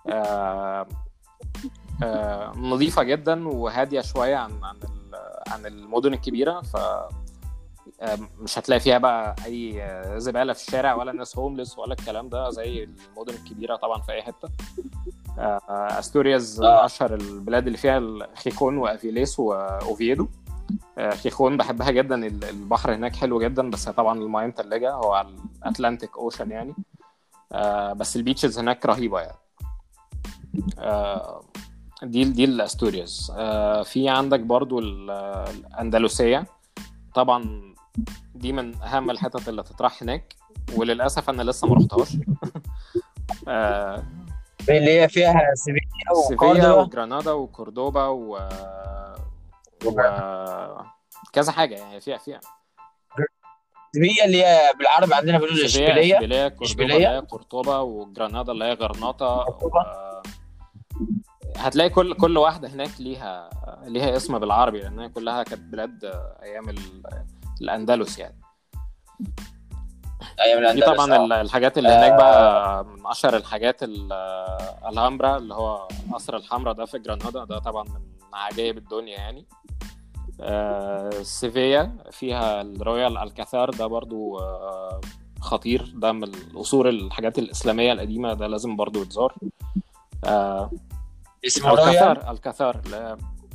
[0.08, 0.86] آه...
[2.02, 2.52] آه...
[2.56, 4.76] نظيفة جدا وهادية شوية عن عن.
[5.48, 6.76] عن المدن الكبيرة ف
[8.00, 9.82] آه، مش هتلاقي فيها بقى أي
[10.20, 14.22] زبالة في الشارع ولا ناس homeless ولا الكلام ده زي المدن الكبيرة طبعا في أي
[14.22, 14.48] حتة
[15.98, 16.62] أستورياز.
[16.62, 20.28] أشهر البلاد اللي فيها الخيخون وأفيليس واوفيدو
[20.98, 22.14] آه، خيخون بحبها جدا.
[22.26, 24.92] ال- البحر هناك حلو جدا بس طبعا الماية متلجة.
[24.92, 25.28] هو على
[25.64, 26.74] ال Atlantic Ocean يعني.
[27.52, 29.36] آه، بس ال beaches هناك رهيبة يعني.
[30.78, 31.42] آه،
[32.02, 36.46] دي دي الاستورياز آه، في عندك برضو ال- الاندلسيه
[37.14, 37.62] طبعا
[38.34, 40.34] دي من أهم الحتت اللي تطرح هناك.
[40.76, 42.16] وللأسف أنا لسه ما رحتهاش.
[43.48, 44.02] آه،
[44.68, 48.38] اللي هي فيها سيفيا وجرانادا وكوردوبا و...
[51.32, 52.40] كذا حاجة يعني فيها فيها.
[54.24, 56.54] اللي هي بالعربي عندنا بنقول إشبيلية.
[56.62, 59.44] إشبيلية هي قرطبه وجرانادا اللي هي غرناطة.
[61.56, 63.50] هتلاقي كل كل واحدة هناك ليها
[63.84, 66.04] ليها اسم بالعربي لانها كلها كانت بلاد
[66.42, 66.78] أيام ال...
[67.62, 68.40] الأندلس يعني.
[70.40, 71.24] أيام دي الأندلس طبعا آه.
[71.24, 74.12] ال- الحاجات اللي هناك بقى من أشهر الحاجات ال-
[74.88, 78.00] الهامبرا اللي هو قصر الحمراء ده في جرانادا ده طبعا من
[78.34, 79.46] عجائب الدنيا يعني.
[80.40, 85.00] آه، سيفيا فيها الرويال ألكاثار ده برضو آه،
[85.40, 85.92] خطير.
[85.96, 89.34] ده من القصور الحاجات الإسلامية القديمة ده لازم برضو يتزار.
[90.24, 90.70] آه،
[91.46, 92.80] اسمه ألكاثار ألكاثار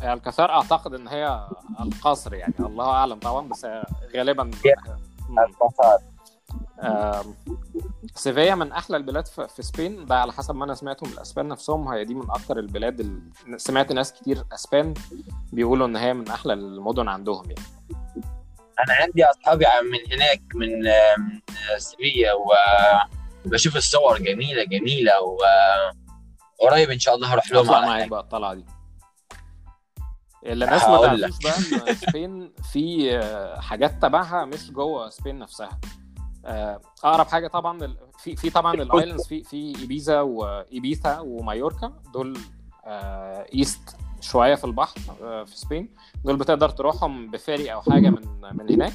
[0.03, 1.47] ألكاثار أعتقد إن هي
[1.79, 2.53] القصر يعني.
[2.59, 3.67] الله أعلم طبعا بس
[4.15, 5.35] غالبا مم.
[8.15, 10.05] سيفيا من أحلى البلاد في سبين.
[10.05, 13.21] ده على حسب ما أنا سمعته من الأسبان نفسهم هي دي من أكتر البلاد اللي
[13.57, 14.93] سمعت ناس كتير أسبان
[15.53, 17.61] بيقولوا إن هي من أحلى المدن عندهم يعني.
[18.87, 20.69] أنا عندي أصحابي من هناك من
[21.77, 22.31] سيفيا
[23.45, 25.13] وبشوف الصور جميلة جميلة
[26.61, 28.09] وقريب إن شاء الله هروح لهم أطلع معاك هناك.
[28.09, 28.65] بقى الطلعة دي.
[30.45, 35.39] اللي الناس ما هقول تعرفوش بقى إن Spain في آه، حاجات تبعها مش جوه Spain
[35.39, 35.79] نفسها.
[37.03, 42.37] أقرب حاجة طبعا في في طبعا ال islands في في إيبيزا وايبيثا ومايوركا دول
[42.85, 45.89] آه، east شوية في البحر آه، في Spain.
[46.25, 48.93] دول بتقدر تروحهم ب ferry أو حاجة من من هناك.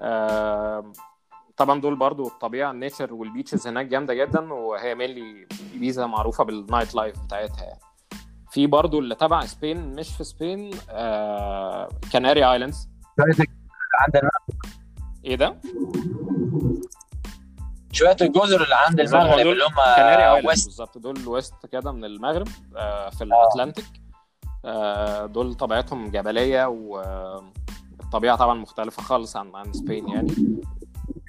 [0.00, 0.92] آه،
[1.56, 6.44] طبعا دول برضو الطبيعة ال nature وال beaches هناك جامدة جدا وهي mainly إيبيزا معروفة
[6.44, 7.80] بال nightlife بتاعتها يعني.
[8.50, 12.88] في برضو اللي تبع Spain مش في Spain آه Canary Islands
[14.00, 14.57] عند الم-
[15.24, 15.56] إيه ده؟
[17.92, 20.66] شوية الجزر اللي عند المغرب اللي هم Canary Islands west.
[20.66, 20.98] بالظبط.
[20.98, 23.84] دول west كده من المغرب آه في الأتلانتيك.
[24.64, 30.30] آه دول طبيعتهم جبلية والطبيعة طبعا مختلفة خالص عن عن Spain يعني.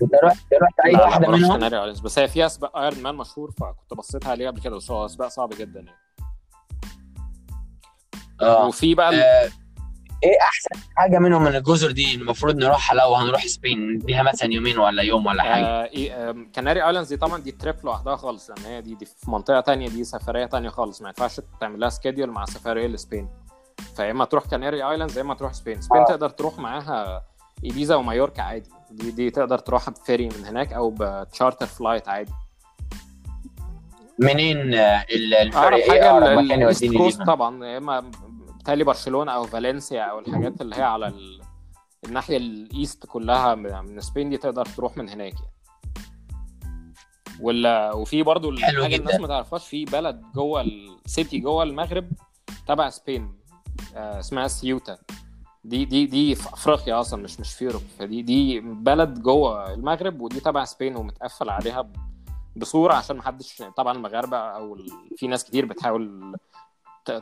[0.02, 4.28] أنت رحت رحت أي واحدة منهم؟ islands بس هي فيها سباق Ironman مشهور فكنت بصيت
[4.28, 6.00] عليه قبل كده بس هو سباق صعب جدا يعني.
[8.42, 8.68] آه.
[8.68, 9.50] وفي بقى آه،
[10.24, 14.80] إيه احسن حاجة منهم من الجزر دي المفروض نروحها لو هنروح Spain؟ نديها مثلا يومين
[14.80, 15.66] ولا يوم ولا حاجة.
[15.66, 19.06] آه إيه، آم، Canary Islands دي طبعا دي trip لوحدها خالص لأن هي دي, دي
[19.06, 22.94] في منطقة تانية دي سفرية تانية خالص ما ينفعش تعمل لها schedule مع سفرية ل
[22.94, 23.30] Spain.
[23.96, 25.82] فيا اما تروح Canary Islands يا اما تروح Spain.
[25.82, 26.06] Spain آه.
[26.06, 27.24] تقدر تروح معاها
[27.66, 28.70] إيبيزا ومايوركا عادي.
[28.92, 32.32] دي دي تقدر تروحها ب ferry من هناك أو ب charter flight عادي.
[34.20, 38.12] منين آه، ال- الفرق اقرب إيه حاجة ال east coast ليها؟ طبعا يا اما
[38.70, 41.42] بتهيألي برشلونة أو فالنسيا أو الحاجات اللي هي على ال...
[42.06, 45.54] الناحية ال east كلها من من Spain دي تقدر تروح من هناك يعني.
[47.40, 48.86] ولا وفي برضو جدا.
[48.96, 52.12] الناس ما تعرفهاش في بلد جوه ال city جوه المغرب
[52.68, 53.40] تبع Spain
[53.96, 54.98] آه اسمها سيوتا.
[55.64, 57.86] دي دي دي في أفريقيا أصلا مش مش في أوروبا.
[58.00, 61.92] فدي دي بلد جوه المغرب ودي تبع Spain ومتقفل عليها
[62.56, 64.78] بصورة عشان ما حدش طبعا المغاربة أو
[65.18, 66.36] في ناس كتير بتحاول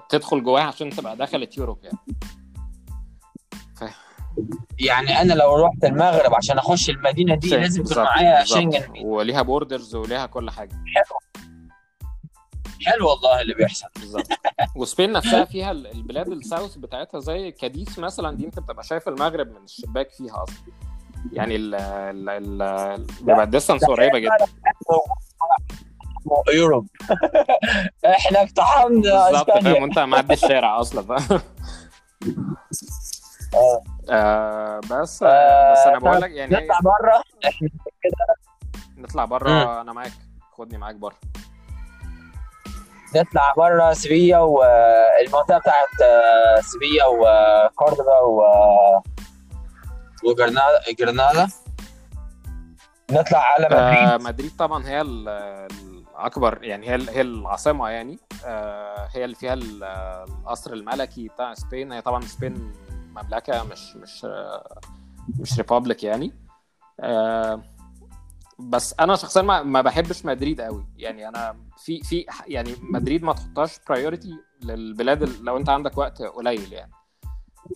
[0.10, 1.98] تدخل جواها عشان تبقى دخلت Europe يعني.
[3.76, 3.84] ف...
[4.80, 9.96] يعني أنا لو رحت المغرب عشان أخش المدينة دي لازم يكون معايا شنجن وليها borders
[9.96, 10.72] وليها كل حاجة.
[10.96, 11.20] حلو.
[12.86, 13.88] حلو والله اللي بيحصل.
[14.00, 14.28] بالظبط.
[14.76, 19.08] و Spain نفسها فيها البلاد ال south بتاعتها زي كاديس مثلا دي أنت بتبقى شايف
[19.08, 20.74] المغرب من الشباك فيها أصلا.
[21.34, 21.76] يعني ال
[22.30, 24.46] ال بيبقى ال distance قريبة جدا.
[26.54, 26.88] يوروب
[28.18, 31.42] إحنا اقتحمنا بالظبط فاهم؟ وانت معدي الشارع أصلا فاهم؟
[34.10, 34.80] آه.
[34.92, 37.70] بس آه بس أنا بقول لك يعني نطلع بره إحنا
[38.04, 38.36] كده.
[38.98, 40.12] نطلع بره أنا معاك.
[40.58, 41.16] خدني معاك بره
[43.16, 46.12] نطلع بره سيفيا والمنطقة بتاعت
[46.62, 48.42] سيفيا وكوردوبا و
[50.24, 51.48] وجرنالا
[53.12, 54.52] نطلع على مدريد آه مدريد.
[54.60, 55.02] طبعا هي
[56.18, 58.20] الاكبر يعني هي هي العاصمة يعني.
[58.46, 61.92] آه هي اللي فيها القصر الملكي بتاع Spain.
[61.92, 62.74] هي طبعا Spain
[63.16, 64.80] مملكة مش مش آه
[65.40, 66.34] مش republic يعني.
[67.00, 67.62] آه
[68.60, 70.86] بس أنا شخصيا ما, ما بحبش مدريد قوي.
[70.98, 76.74] يعني أنا في في يعني مدريد ما تحطهاش priority للبلاد لو أنت عندك وقت قليل
[76.74, 76.92] يعني.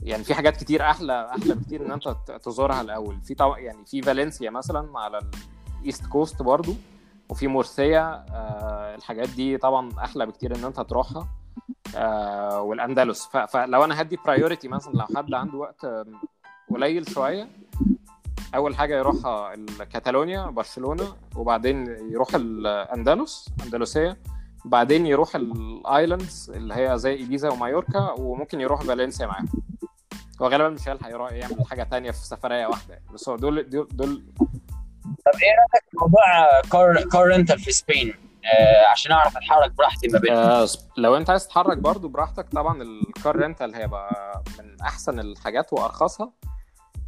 [0.04, 3.22] يعني في حاجات كتير أحلى أحلى بكتير إن أنت تزورها الأول.
[3.22, 5.20] في طبعا يعني في فالنسيا مثلا على
[5.82, 6.74] ال east coast برضو.
[7.32, 11.28] وفي مورسيا آه الحاجات دي طبعا أحلى بكتير إن أنت تروحها.
[11.96, 13.26] آه والأندلس.
[13.28, 15.88] فلو أنا هدي priority مثلا لو حد عنده وقت
[16.70, 17.48] قليل شوية
[18.56, 19.16] أول حاجة يروح
[19.92, 24.18] كاتالونيا برشلونة وبعدين يروح الأندلس أندلسية.
[24.66, 29.48] بعدين يروح ال islands اللي هي زي إيبيزا ومايوركا وممكن يروح فالنسيا معاهم.
[30.42, 32.94] هو غالبا مش هيلحق يعمل حاجة تانية في سفرية واحدة.
[32.94, 34.24] يعني بس هو دول دول, دول...
[35.26, 38.14] طب إيه رأيك في موضوع car car rental في Spain؟
[38.46, 42.82] آه عشان أعرف أتحرك براحتي ما بين آه لو أنت عايز تتحرك برضو براحتك طبعا
[42.84, 46.32] ال car rental هيبقى من أحسن الحاجات وأرخصها.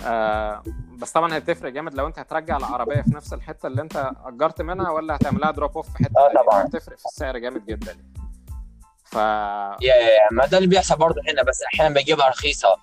[0.06, 0.64] آه
[0.98, 4.92] بس طبعا هتفرق جامد لو أنت هترجع العربية في نفس الحتة اللي أنت أجرت منها
[4.92, 6.64] ولا هتعملها drop off في حتة آه طبعا.
[6.66, 7.98] هتفرق في السعر جامد جدا.
[9.06, 12.76] ف يا يا ما ده اللي بيحصل برضه هنا بس أحيانا بجيبها رخيصة.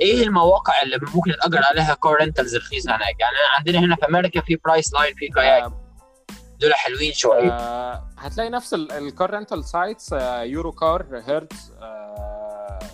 [0.00, 4.40] إيه المواقع اللي ممكن تأجر عليها car rentals رخيصه هناك؟ يعني عندنا هنا في أمريكا
[4.40, 5.62] في Priceline في Kayak.
[5.62, 5.82] آه
[6.60, 7.50] دول حلوين شوية.
[7.52, 11.72] آه هتلاقي نفس ال car rental sites Europcar Hertz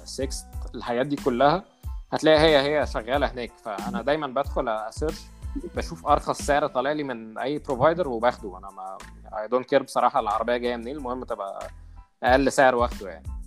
[0.04, 0.28] Sixt
[0.74, 1.64] الحاجات دي كلها.
[2.12, 3.52] هتلاقي هي هي شغالة هناك.
[3.64, 5.20] فأنا دايما بدخل ا search
[5.74, 8.58] بشوف أرخص سعر طالع لي من أي provider وباخده.
[8.58, 8.98] أنا ما
[9.38, 11.68] I don't care بصراحة العربية جاية منين المهم تبقى
[12.22, 13.26] أقل سعر واخده يعني.
[13.26, 13.41] آه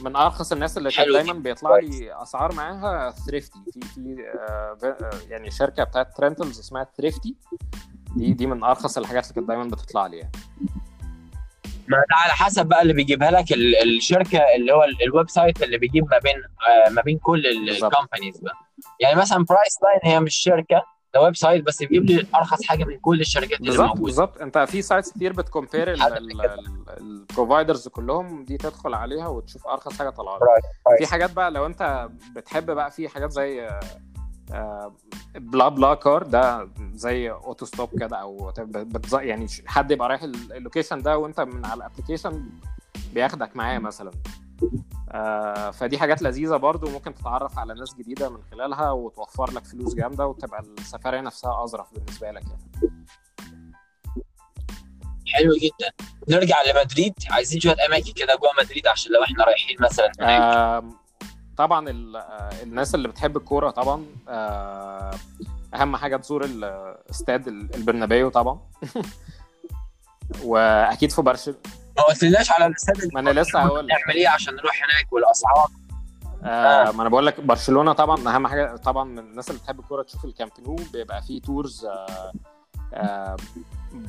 [0.00, 4.16] من أرخص الناس اللي كان دايما بيطلع لي أسعار معاها Thrifty في في
[4.50, 7.36] آه يعني شركة بتاعت ت rentals اسمها Thrifty
[8.16, 10.32] دي دي من أرخص الحاجات اللي كانت دايما بتطلع لي يعني.
[11.88, 13.44] ما ده على حسب بقى اللي بيجيبها لك
[13.84, 16.42] الشركة اللي هو ال website اللي بيجيب ما بين
[16.94, 18.54] ما بين كل ال companies بقى.
[19.00, 20.82] يعني مثلا Priceline هي مش شركة
[21.14, 24.04] ده website بس بيجيب لي أرخص حاجة من كل الشركات اللي موجودة.
[24.04, 24.38] بالظبط.
[24.40, 25.94] أنت في sites كتير بت compare
[27.00, 30.38] ال providers كلهم دي تدخل عليها وتشوف أرخص حاجة طالعة
[30.98, 33.68] في حاجات بقى لو أنت بتحب بقى في حاجات زي
[35.34, 38.52] BlaBlaCar ده زي auto stop كده أو
[39.14, 42.48] يعني حد يبقى رايح ال location ده وأنت من على ال application
[43.14, 44.10] بياخدك معاه مثلا.
[45.12, 49.94] آه فدي حاجات لذيذة برضو ممكن تتعرف على ناس جديدة من خلالها وتوفر لك فلوس
[49.94, 52.94] جامدة وتبقى السفريه نفسها أظرف بالنسبة لك يعني.
[55.26, 55.92] حلو جدا.
[56.28, 57.14] نرجع لمدريد.
[57.30, 60.84] عايزين شوية أماكن كده جوه مدريد عشان لو إحنا رايحين مثلا آه
[61.56, 61.90] طبعا
[62.62, 64.06] الناس اللي بتحب الكورة طبعا
[65.74, 68.60] أهم حاجة تزور الاستاد البرنابيو طبعا.
[70.44, 71.58] وأكيد في برشلونه
[72.00, 75.68] ما قلتلناش على الأستاد ما أنا لسه هقول نعمل إيه عشان نروح هناك والاسعار
[76.44, 80.02] آه ما أنا بقول لك برشلونة طبعا أهم حاجة طبعا من الناس اللي بتحب الكورة
[80.02, 82.32] تشوف ال Camp Nou بيبقى فيه tours آه
[82.94, 83.36] آه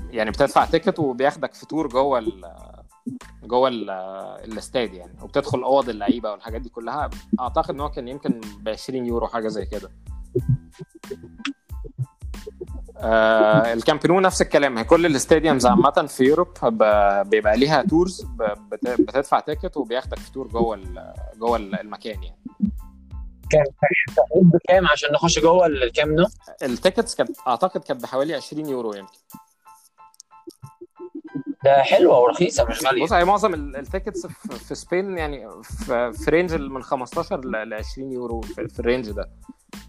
[0.10, 2.54] يعني بتدفع ticket وبياخدك في tour جوه ال
[3.44, 3.70] جوه
[4.44, 7.10] الاستاد يعني وبتدخل أوض اللعيبة والحاجات دي كلها.
[7.40, 9.92] أعتقد إن هو كان يمكن ب 20 يورو حاجة زي كده.
[13.04, 14.78] آه ال Camp Nou نفس الكلام.
[14.78, 16.48] هي كل ال stadiums عامة في Europe
[17.30, 18.26] بيبقى ليها tours
[19.00, 20.80] بتدفع ticket وبياخدك في tour جوه
[21.38, 22.38] جوه المكان يعني.
[23.50, 23.64] كان
[24.42, 26.26] بكام عشان نخش جوه ال Camp Nou؟
[26.64, 29.14] ال tickets كانت أعتقد كانت بحوالي 20 يورو يمكن.
[31.64, 33.04] ده حلوة ورخيصة مش غالية.
[33.04, 38.12] بص هي معظم ال tickets في Spain يعني في, في range من 15 ل 20
[38.12, 39.30] يورو في, في ال range ده.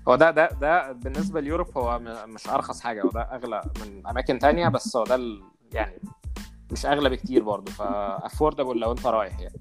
[0.09, 4.07] هو ده ده ده بالنسبة ل Europe هو مش أرخص حاجة هو ده أغلى من
[4.07, 5.21] أماكن تانية بس هو ده
[5.73, 6.01] يعني
[6.73, 9.61] مش أغلى بكتير برضه ف affordable لو أنت رايح يعني.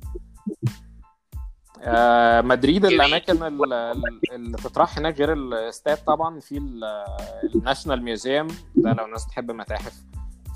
[1.84, 6.58] آه مدريد الأماكن اللي تتراح هناك غير الاستاد طبعا في
[7.56, 9.93] ال National Museum ده لو الناس تحب متاحف.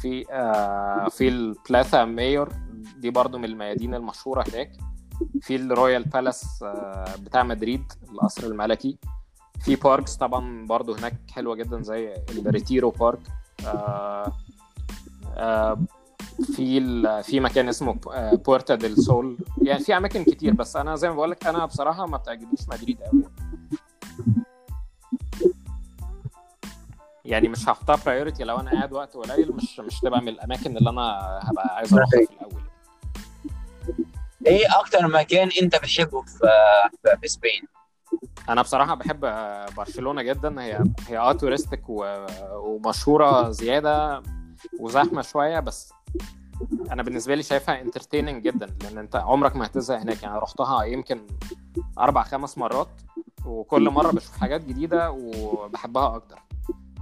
[0.06, 2.50] في آه في ال Plaza Mayor
[2.98, 4.72] دي برضو من الميادين المشهورة هناك.
[5.42, 8.98] في ال Royal Palace آه بتاع مدريد القصر الملكي.
[9.60, 13.20] في parks طبعا برضو هناك حلوة جدا زي ال Retiro Park
[13.68, 14.32] آه
[16.56, 16.80] في
[17.24, 18.00] في مكان اسمه
[18.46, 22.06] Puerta del Sol يعني في أماكن كتير بس أنا زي ما بقول لك أنا بصراحة
[22.06, 23.24] ما بتعجبنيش مدريد قوي
[27.26, 30.90] يعني مش هحطها priority لو أنا قاعد وقت قليل مش مش تبقى من الأماكن اللي
[30.90, 31.02] أنا
[31.44, 32.62] هبقى عايز أروحها في الأول.
[34.48, 36.48] إيه أكتر مكان أنت بتحبه في
[37.22, 37.62] في Spain
[38.50, 39.20] أنا بصراحة بحب
[39.78, 40.62] برشلونة جدا.
[40.62, 44.24] هي هي آه touristic ومشهورة زيادة
[44.80, 45.94] وزحمة شوية بس
[46.92, 50.24] أنا بالنسبة لي شايفها entertaining جدا لأن أنت عمرك ما هتزهق هناك.
[50.24, 51.28] يعني رحتها يمكن
[52.00, 52.90] أربع خمس مرات
[53.46, 56.45] وكل مرة بشوف حاجات جديدة وبحبها أكتر.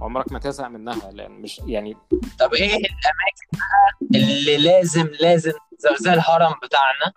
[0.00, 1.96] عمرك ما تزهق منها لأن مش يعني
[2.40, 5.52] طب إيه الأماكن بقى اللي لازم لازم
[6.00, 7.12] زي الهرم بتاعنا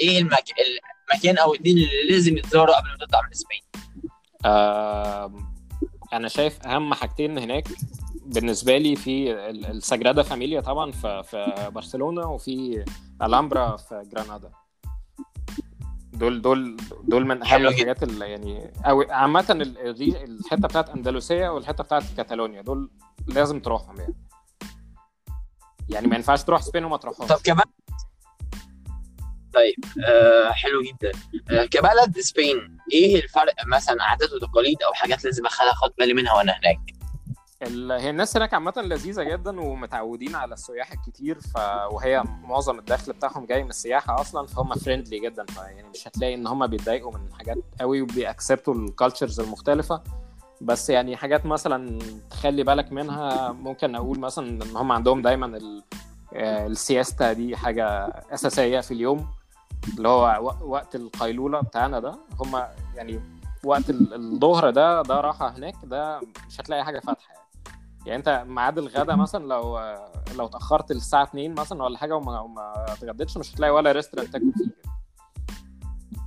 [0.00, 0.44] إيه المك...
[1.12, 3.62] المكان أو الدين اللي لازم يتزاروا قبل ما تطلع من إسبانيا؟
[4.44, 5.32] آه
[6.12, 7.64] أنا شايف أهم حاجتين هناك
[8.26, 12.84] بالنسبة لي في السجرادا فاميليا طبعا في في برشلونة وفي
[13.22, 14.50] ألامبرا في جرانادا
[16.22, 22.02] دول دول دول من أهم الحاجات اللي يعني أو عامة الحتة بتاعت أندلسية والحته بتاعت
[22.16, 22.90] كاتالونيا دول
[23.26, 24.14] لازم تروحهم يعني.
[25.88, 27.28] يعني ما ينفعش تروح Spain وما تروحهمش.
[27.28, 27.64] طب كمان
[29.54, 29.74] طيب
[30.08, 31.12] آه حلو جدا.
[31.50, 36.52] آه كبلد Spain إيه الفرق مثلا عادات وتقاليد أو حاجات لازم أخد بالي منها وأنا
[36.52, 37.01] هناك؟
[37.62, 41.56] هي الناس هناك عامة لذيذة جدا ومتعودين على السياح الكتير ف...
[41.92, 46.46] وهي معظم الدخل بتاعهم جاي من السياحة أصلا فهم friendly جدا فيعني مش هتلاقي إن
[46.46, 50.02] هم بيتضايقوا من حاجات قوي وبي accept وا ال cultures المختلفة.
[50.60, 51.98] بس يعني حاجات مثلا
[52.30, 55.82] تخلي بالك منها ممكن أقول مثلا إن هم عندهم دايما ال...
[56.36, 57.86] السياستا دي حاجة
[58.34, 59.26] أساسية في اليوم
[59.98, 62.18] اللي هو وقت القيلولة بتاعنا ده.
[62.40, 62.62] هم
[62.94, 63.20] يعني
[63.64, 67.41] وقت الظهر ده ده راحة هناك ده مش هتلاقي حاجة فاتحة.
[68.06, 68.18] يعني.
[68.18, 69.78] انت ميعاد الغدا مثلا لو
[70.36, 74.52] لو اتأخرت للساعة 2 مثلا ولا حاجة وما, وما اتغديتش مش هتلاقي ولا ريستورانت تاكل
[74.52, 74.92] فيه.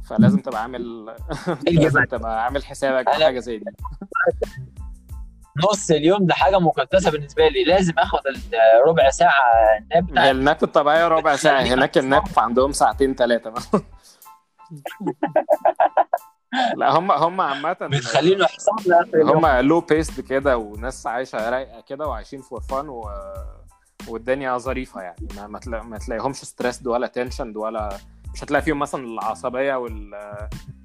[0.10, 1.06] فلازم تبقى عامل
[1.72, 3.66] لازم تبقى عامل حسابك في حاجة زي دي.
[5.72, 7.64] نص اليوم ده حاجة مقدسة بالنسبة لي.
[7.64, 8.20] لازم آخد
[8.88, 9.42] ربع ساعة
[9.96, 11.62] ناب هي الناب الطبيعيه ربع ساعة.
[11.74, 13.54] هناك الناب عندهم ساعتين ثلاثة
[16.78, 18.76] لا هم هم عامة بتخلينا حصان
[19.16, 23.10] هم لو بيست كده وناس عايشة رايقة كده وعايشين فور فان و...
[24.08, 25.28] والدنيا ظريفة يعني.
[25.36, 25.84] ما, ما, تلا...
[25.84, 27.98] ما تلاقيهمش ستريسد ولا تنشند ولا
[28.34, 30.12] مش هتلاقي فيهم مثلا العصبية وال...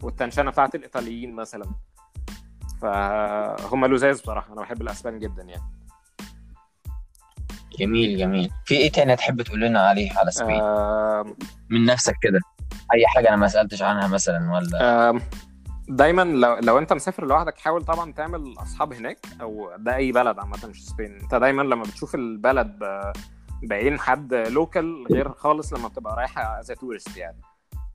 [0.03, 1.65] والتنشنة بتاعت الإيطاليين مثلا.
[2.83, 5.63] فهم لزاز بصراحة أنا بحب الأسبان جدا يعني.
[7.79, 8.51] جميل جميل.
[8.65, 11.25] في إيه تاني تحب تقول لنا عليه على سبين آه...
[11.71, 12.41] من نفسك كده.
[12.95, 15.21] أي حاجة أنا ما سألتش عنها مثلا ولا؟ آه...
[15.91, 20.39] دايما لو لو أنت مسافر لوحدك حاول طبعا تعمل أصحاب هناك أو ده أي بلد
[20.39, 21.19] عامة مش سبين.
[21.21, 22.79] أنت دايما لما بتشوف البلد
[23.63, 27.41] بعين حد local غير خالص لما بتبقى رايحة as tourist يعني.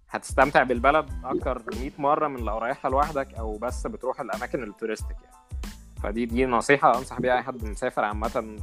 [0.10, 5.18] هتستمتع بالبلد أكتر 100 مرة من لو رايحها لوحدك أو بس بتروح الأماكن ال touristic
[5.24, 5.36] يعني.
[6.04, 8.58] فدي دي نصيحة أنصح بيها أي حد مسافر عامة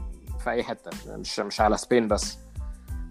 [0.44, 2.38] في أي حتة مش مش على Spain بس.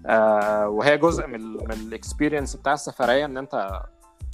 [0.05, 3.81] آه وهي جزء من من ال experience بتاع السفرية إن أنت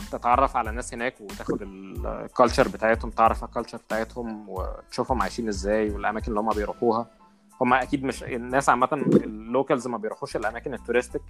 [0.09, 5.89] تتعرف على ناس هناك وتاخد ال culture بتاعتهم تعرف ال culture بتاعتهم وتشوفهم عايشين إزاي
[5.89, 7.07] والأماكن اللي هم بيروحوها.
[7.61, 11.21] هم أكيد مش الناس عامة ال locals ما بيروحوش الأماكن ال touristic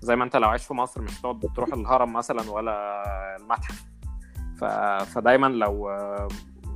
[0.00, 3.02] زي ما أنت لو عايش في مصر مش هتقعد تروح الهرم مثلا ولا
[3.36, 3.82] المتحف.
[4.60, 4.64] ف...
[5.14, 5.90] فدايما لو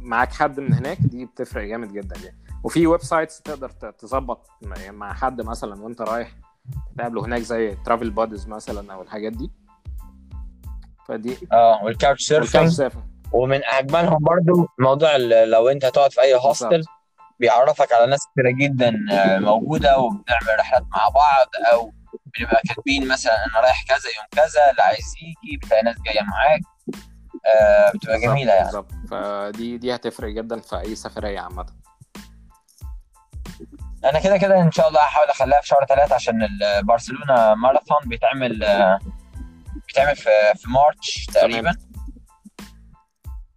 [0.00, 2.36] معاك حد من هناك دي بتفرق جامد جدا يعني.
[2.64, 4.50] وفي websites تقدر تظبط
[4.90, 6.30] مع حد مثلا وأنت رايح
[6.98, 9.50] تقابله هناك زي travel buddies مثلا أو الحاجات دي.
[11.08, 12.90] فدي آه وال Couchsurfing
[13.32, 16.82] ومن أجملهم برضو موضوع لو أنت هتقعد في أي هوستل
[17.40, 18.92] بيعرفك على ناس كتيرة جدا
[19.38, 21.92] موجودة وبنعمل رحلات مع بعض أو
[22.38, 26.60] بنبقى كاتبين مثلا أنا رايح كذا يوم كذا اللي عايز يجي بتلاقي ناس جاية معاك.
[27.46, 28.64] آه بتبقى جميلة يعني.
[28.64, 28.90] بالظبط.
[29.10, 31.66] فدي دي هتفرق جدا في أي سفرية عامة.
[34.04, 37.98] أنا كده كده إن شاء الله هحاول أخليها في شهر ثلاثة عشان ال- برشلونة ماراثون
[38.06, 38.64] بيتعمل
[39.98, 41.76] آه، بيتعمل في في March تقريبا.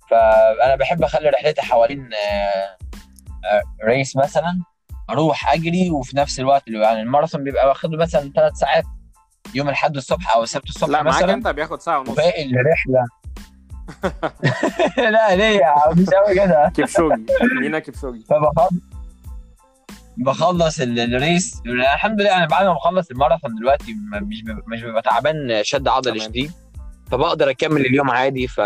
[0.09, 2.77] فأنا بحب أخلي رحلتي حوالين آه،
[3.45, 4.61] آه، race مثلا
[5.09, 8.83] أروح أجري وفي نفس الوقت اللي يعني الماراثون بيبقى واخد له مثلا ثلاث ساعات
[9.55, 11.33] يوم الأحد الصبح أو السبت الصبح لا معاك مثلا.
[11.33, 12.09] أنت بياخد ساعة ونص.
[12.09, 13.05] وباقي الرحلة.
[15.11, 16.71] لا ليه يا عم؟ مش قوي كده.
[16.75, 17.25] كيبشوجي
[17.61, 18.98] مينا كيبشوجي فبخلص
[20.25, 21.61] بخلص ال- ال race.
[21.65, 26.19] الحمد لله أنا بعد ما بخلص الماراثون دلوقتي مش ببقى- مش ببقى تعبان شد عضلي.
[26.19, 26.51] شديد
[27.11, 28.61] فبقدر أكمل اليوم عادي ف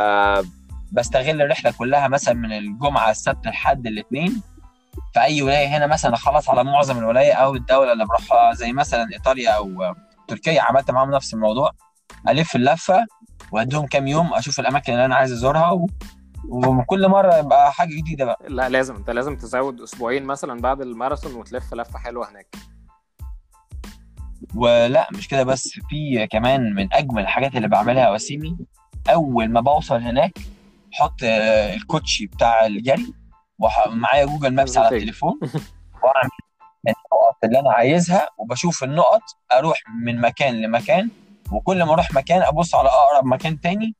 [0.92, 4.42] بستغل الرحلة كلها مثلا من الجمعة السبت لحد الاثنين.
[5.14, 9.10] في أي ولاية هنا مثلا أخلص على معظم الولاية أو الدولة اللي بروحها زي مثلا
[9.14, 9.96] إيطاليا أو
[10.28, 11.72] تركيا عملت معاهم نفس الموضوع.
[12.30, 13.06] ألف اللفة
[13.52, 15.88] وأديهم كام يوم أشوف الأماكن اللي أنا عايز أزورها و...
[16.50, 21.36] وكل مرة يبقى حاجة جديدة بقى لا لازم انت لازم تزود أسبوعين مثلا بعد الماراثون
[21.36, 22.56] وتلف لفة حلوة هناك
[24.56, 28.58] ولا مش كده بس في كمان من أجمل الحاجات اللي بعملها وسيمي
[29.10, 30.40] أول ما بوصل هناك
[30.94, 33.14] أحط آه، الكوتشي بتاع الجري
[33.60, 34.98] ومعايا جوجل مابس على.
[34.98, 35.40] التليفون
[36.04, 36.30] وأعمل
[36.88, 39.22] النقط اللي أنا عايزها وبشوف النقط
[39.54, 41.10] أروح من مكان لمكان
[41.52, 43.96] وكل ما أروح مكان أبص على أقرب مكان تاني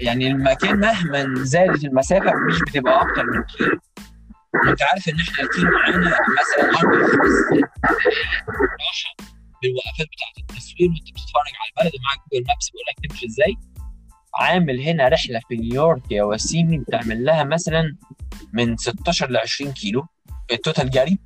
[0.00, 3.78] يعني المكان مهما زادت المسافة مش بتبقى أكتر من كيلو
[4.66, 5.98] وانت عارف إن إحنا الكيلو معانا
[6.40, 7.62] مثلا أربع خمس
[8.52, 9.30] راحه
[9.62, 13.56] بالوقفات بتاعت التصوير وأنت بتتفرج على البلد ومعاك Google Maps بيقول لك تمشي إزاي.
[14.34, 17.96] عامل هنا رحلة في نيويورك يا وسيمي بتعمل لها مثلا
[18.52, 20.06] من 16 ل 20 كيلو
[20.52, 21.18] ال total جري.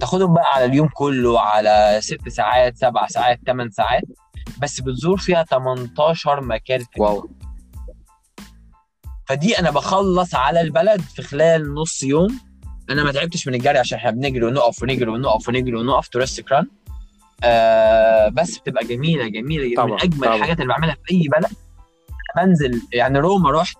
[0.00, 4.02] تاخدهم بقى على اليوم كله على ست ساعات سبع ساعات ثمان ساعات
[4.62, 7.30] بس بتزور فيها 18 مكان في wow.
[9.30, 12.40] فدي أنا بخلص على البلد في خلال نص يوم.
[12.90, 16.66] أنا ما تعبتش من الجري عشان إحنا بنجري ونقف ونجري ونقف ونجري ونقف touristic run
[17.44, 19.82] آه بس بتبقى جميلة جميلة جدا.
[19.82, 20.36] من طبعاً، أجمل طبعاً.
[20.36, 21.50] الحاجات اللي بعملها في أي بلد.
[22.36, 23.78] بنزل يعني روما رحت.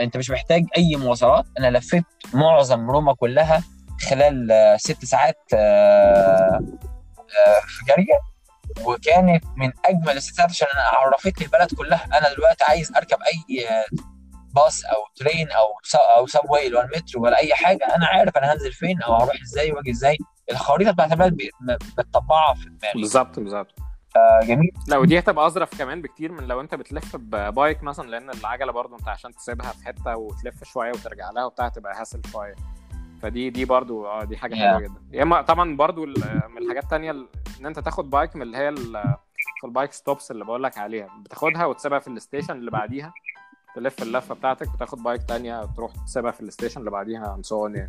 [0.00, 1.44] أنت مش محتاج أي مواصلات.
[1.58, 3.64] أنا لفيت معظم روما كلها
[4.10, 6.60] خلال آه، ست ساعات آه،
[7.18, 8.20] آه، في جريه
[8.86, 12.04] وكانت من أجمل الست ساعات عشان أنا عرفت لي البلد كلها.
[12.18, 13.66] أنا دلوقتي عايز أركب أي
[14.54, 15.66] باص أو train أو
[16.16, 19.72] أو subway ولا مترو ولا أي حاجة أنا عارف أنا هنزل فين أو هروح إزاي
[19.72, 20.18] وأجي إزاي.
[20.50, 23.00] الخريطة بتاعت البلد بي- م- بتطبعها في دماغي.
[23.00, 23.74] بالظبط بالظبط.
[24.16, 24.70] آه، جميل.
[24.88, 28.72] لا ودي هتبقى أظرف كمان بكتير من لو أنت بتلف ب bike مثلا لأن العجلة
[28.72, 32.54] برضو أنت عشان تسيبها في حتة وتلف شوية وترجع لها وبتاع تبقى hassle شوية.
[33.22, 34.58] فدي دي برضو آه دي حاجة Yeah.
[34.58, 35.02] حلوة جدا.
[35.12, 37.28] يا إما طبعا برضو من الحاجات التانية ال-
[37.60, 38.74] إن أنت تاخد bike من اللي هي
[39.60, 41.08] في ال bike stops اللي بقول لك عليها.
[41.24, 43.12] بتاخدها وتسيبها في ال station اللي بعديها.
[43.76, 47.88] تلف اللفة بتاعتك وتاخد bike تانية تروح تسيبها في ال station اللي بعديها on يعني.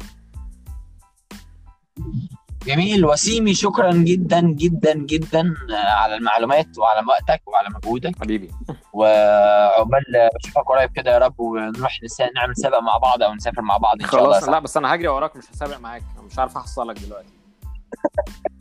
[2.65, 3.05] جميل.
[3.05, 8.15] وسيمي شكرا جدا جدا جدا آه، على المعلومات وعلى وقتك وعلى مجهودك.
[8.19, 8.51] حبيبي.
[8.93, 10.03] وعقبال
[10.35, 11.99] بشوفك قريب كده يا رب ونروح
[12.35, 14.95] نعمل سباق مع بعض أو نسافر مع بعض إن شاء الله خلاص؟ لا بس أنا
[14.95, 17.33] هجري وراك مش هسابق معاك مش عارف أحصلك دلوقتي.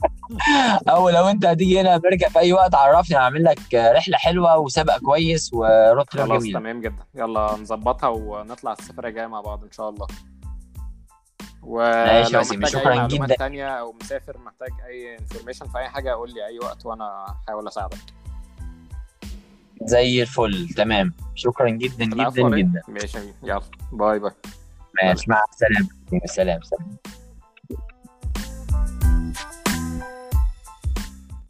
[0.91, 4.99] أو لو أنت هتيجي هنا برجع في أي وقت عرفني هعمل لك رحلة حلوة وسباق
[4.99, 7.05] كويس و road trip خلاص تمام جدا.
[7.14, 10.07] يلا نظبطها ونطلع السفرية الجاية مع بعض إن شاء الله.
[11.62, 13.35] ماشي يا وسيم، شكراً جداً.
[13.35, 17.68] تانية أو مسافر محتاج أي information في أي حاجة قول لي أي وقت وأنا هحاول
[17.68, 17.99] أساعدك.
[19.83, 21.14] زي الفل تمام.
[21.35, 22.57] شكرا جدا جدا.
[22.57, 22.83] جدا.
[22.89, 23.62] ماشي يلا
[23.93, 24.32] bye bye.
[25.03, 25.89] ماشي مع السلامة
[26.24, 26.97] سلام سلام.